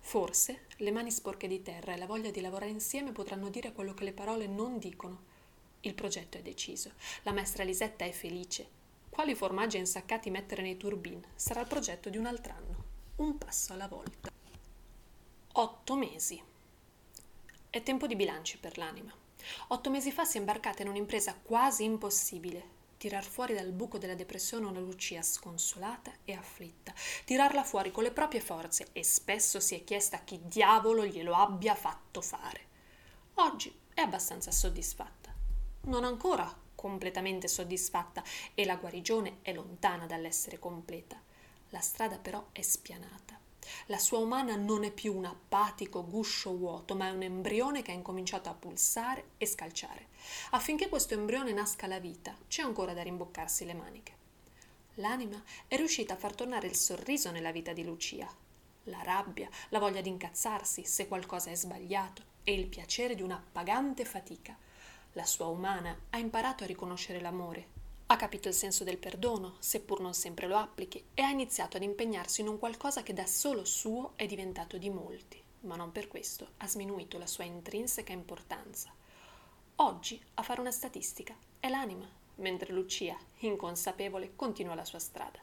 Forse 0.00 0.66
le 0.78 0.90
mani 0.90 1.12
sporche 1.12 1.46
di 1.46 1.62
terra 1.62 1.94
e 1.94 1.96
la 1.96 2.06
voglia 2.06 2.30
di 2.32 2.40
lavorare 2.40 2.72
insieme 2.72 3.12
potranno 3.12 3.48
dire 3.48 3.72
quello 3.72 3.94
che 3.94 4.04
le 4.04 4.12
parole 4.12 4.48
non 4.48 4.78
dicono. 4.78 5.34
Il 5.80 5.94
progetto 5.94 6.38
è 6.38 6.42
deciso. 6.42 6.90
La 7.22 7.32
maestra 7.32 7.62
Lisetta 7.62 8.04
è 8.04 8.10
felice. 8.10 8.68
Quali 9.08 9.36
formaggi 9.36 9.78
insaccati 9.78 10.30
mettere 10.30 10.62
nei 10.62 10.76
turbin 10.76 11.22
sarà 11.36 11.60
il 11.60 11.68
progetto 11.68 12.10
di 12.10 12.18
un 12.18 12.26
altro 12.26 12.52
anno. 12.52 12.84
Un 13.16 13.38
passo 13.38 13.72
alla 13.72 13.88
volta. 13.88 14.35
Otto 15.58 15.96
mesi. 15.96 16.38
È 17.70 17.82
tempo 17.82 18.06
di 18.06 18.14
bilanci 18.14 18.58
per 18.58 18.76
l'anima. 18.76 19.10
Otto 19.68 19.88
mesi 19.88 20.12
fa 20.12 20.26
si 20.26 20.36
è 20.36 20.40
imbarcata 20.40 20.82
in 20.82 20.88
un'impresa 20.88 21.34
quasi 21.42 21.82
impossibile. 21.82 22.62
Tirar 22.98 23.24
fuori 23.24 23.54
dal 23.54 23.72
buco 23.72 23.96
della 23.96 24.14
depressione 24.14 24.66
una 24.66 24.80
Lucia 24.80 25.22
sconsolata 25.22 26.12
e 26.26 26.34
afflitta. 26.34 26.92
Tirarla 27.24 27.64
fuori 27.64 27.90
con 27.90 28.02
le 28.02 28.10
proprie 28.10 28.42
forze 28.42 28.88
e 28.92 29.02
spesso 29.02 29.58
si 29.58 29.74
è 29.74 29.82
chiesta 29.82 30.18
chi 30.24 30.38
diavolo 30.44 31.06
glielo 31.06 31.34
abbia 31.34 31.74
fatto 31.74 32.20
fare. 32.20 32.60
Oggi 33.36 33.74
è 33.94 34.02
abbastanza 34.02 34.50
soddisfatta. 34.50 35.32
Non 35.84 36.04
ancora 36.04 36.54
completamente 36.74 37.48
soddisfatta 37.48 38.22
e 38.52 38.66
la 38.66 38.76
guarigione 38.76 39.38
è 39.40 39.54
lontana 39.54 40.04
dall'essere 40.04 40.58
completa. 40.58 41.18
La 41.70 41.80
strada 41.80 42.18
però 42.18 42.48
è 42.52 42.60
spianata 42.60 43.44
La 43.86 43.98
sua 43.98 44.18
umana 44.18 44.56
non 44.56 44.84
è 44.84 44.90
più 44.90 45.14
un 45.14 45.24
apatico 45.24 46.04
guscio 46.06 46.56
vuoto, 46.56 46.94
ma 46.94 47.06
è 47.06 47.10
un 47.10 47.22
embrione 47.22 47.82
che 47.82 47.92
ha 47.92 47.94
incominciato 47.94 48.48
a 48.48 48.54
pulsare 48.54 49.30
e 49.38 49.46
scalciare. 49.46 50.08
Affinché 50.50 50.88
questo 50.88 51.14
embrione 51.14 51.52
nasca 51.52 51.86
la 51.86 51.98
vita, 51.98 52.36
c'è 52.48 52.62
ancora 52.62 52.92
da 52.92 53.02
rimboccarsi 53.02 53.64
le 53.64 53.74
maniche. 53.74 54.14
L'anima 54.94 55.42
è 55.66 55.76
riuscita 55.76 56.14
a 56.14 56.16
far 56.16 56.34
tornare 56.34 56.66
il 56.66 56.74
sorriso 56.74 57.30
nella 57.30 57.52
vita 57.52 57.72
di 57.72 57.84
Lucia, 57.84 58.26
la 58.84 59.02
rabbia, 59.02 59.48
la 59.70 59.78
voglia 59.78 60.00
di 60.00 60.08
incazzarsi 60.08 60.84
se 60.84 61.08
qualcosa 61.08 61.50
è 61.50 61.54
sbagliato 61.54 62.22
e 62.44 62.54
il 62.54 62.66
piacere 62.66 63.14
di 63.14 63.22
un'appagante 63.22 64.04
fatica. 64.04 64.56
La 65.12 65.24
sua 65.24 65.46
umana 65.46 65.96
ha 66.10 66.18
imparato 66.18 66.64
a 66.64 66.66
riconoscere 66.66 67.20
l'amore, 67.20 67.68
ha 68.08 68.16
capito 68.16 68.46
il 68.46 68.54
senso 68.54 68.84
del 68.84 68.98
perdono, 68.98 69.56
seppur 69.58 70.00
non 70.00 70.14
sempre 70.14 70.46
lo 70.46 70.56
applichi, 70.56 71.02
e 71.12 71.22
ha 71.22 71.30
iniziato 71.30 71.76
ad 71.76 71.82
impegnarsi 71.82 72.40
in 72.40 72.48
un 72.48 72.58
qualcosa 72.58 73.02
che 73.02 73.12
da 73.12 73.26
solo 73.26 73.64
suo 73.64 74.12
è 74.14 74.26
diventato 74.26 74.78
di 74.78 74.90
molti, 74.90 75.42
ma 75.62 75.74
non 75.74 75.90
per 75.90 76.06
questo 76.06 76.50
ha 76.58 76.68
sminuito 76.68 77.18
la 77.18 77.26
sua 77.26 77.44
intrinseca 77.44 78.12
importanza. 78.12 78.92
Oggi 79.76 80.22
a 80.34 80.42
fare 80.42 80.60
una 80.60 80.70
statistica 80.70 81.36
è 81.58 81.68
l'anima, 81.68 82.08
mentre 82.36 82.72
Lucia, 82.72 83.16
inconsapevole, 83.38 84.32
continua 84.36 84.76
la 84.76 84.84
sua 84.84 85.00
strada. 85.00 85.40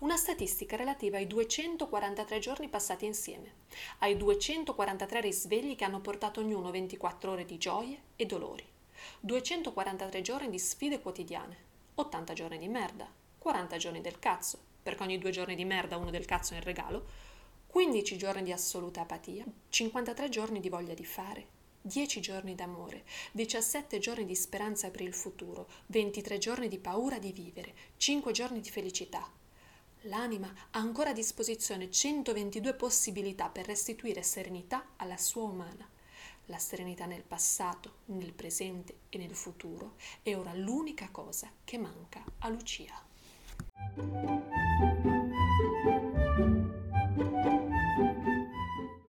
Una 0.00 0.18
statistica 0.18 0.76
relativa 0.76 1.16
ai 1.16 1.26
243 1.26 2.38
giorni 2.40 2.68
passati 2.68 3.06
insieme, 3.06 3.54
ai 4.00 4.18
243 4.18 5.20
risvegli 5.22 5.76
che 5.76 5.84
hanno 5.84 6.00
portato 6.02 6.40
ognuno 6.40 6.70
24 6.70 7.30
ore 7.30 7.46
di 7.46 7.56
gioie 7.56 8.02
e 8.16 8.26
dolori, 8.26 8.68
243 9.20 10.20
giorni 10.20 10.50
di 10.50 10.58
sfide 10.58 11.00
quotidiane, 11.00 11.70
80 11.94 12.32
giorni 12.32 12.58
di 12.58 12.68
merda, 12.68 13.06
40 13.38 13.76
giorni 13.76 14.00
del 14.00 14.18
cazzo, 14.18 14.58
perché 14.82 15.02
ogni 15.02 15.18
due 15.18 15.30
giorni 15.30 15.54
di 15.54 15.64
merda 15.64 15.98
uno 15.98 16.10
del 16.10 16.24
cazzo 16.24 16.54
è 16.54 16.56
in 16.56 16.62
regalo, 16.62 17.06
15 17.66 18.16
giorni 18.16 18.42
di 18.42 18.52
assoluta 18.52 19.02
apatia, 19.02 19.44
53 19.68 20.28
giorni 20.28 20.60
di 20.60 20.68
voglia 20.68 20.94
di 20.94 21.04
fare, 21.04 21.46
10 21.82 22.20
giorni 22.20 22.54
d'amore, 22.54 23.04
17 23.32 23.98
giorni 23.98 24.24
di 24.24 24.34
speranza 24.34 24.90
per 24.90 25.02
il 25.02 25.12
futuro, 25.12 25.68
23 25.86 26.38
giorni 26.38 26.68
di 26.68 26.78
paura 26.78 27.18
di 27.18 27.32
vivere, 27.32 27.74
5 27.96 28.32
giorni 28.32 28.60
di 28.60 28.70
felicità. 28.70 29.30
L'anima 30.06 30.48
ha 30.48 30.78
ancora 30.78 31.10
a 31.10 31.14
disposizione 31.14 31.90
122 31.90 32.74
possibilità 32.74 33.48
per 33.48 33.66
restituire 33.66 34.22
serenità 34.22 34.92
alla 34.96 35.16
sua 35.16 35.42
umana 35.42 35.88
la 36.46 36.58
serenità 36.58 37.06
nel 37.06 37.22
passato, 37.22 37.98
nel 38.06 38.32
presente 38.32 39.00
e 39.08 39.18
nel 39.18 39.34
futuro 39.34 39.94
è 40.22 40.34
ora 40.36 40.52
l'unica 40.54 41.08
cosa 41.10 41.50
che 41.64 41.78
manca 41.78 42.22
a 42.38 42.48
Lucia. 42.48 43.10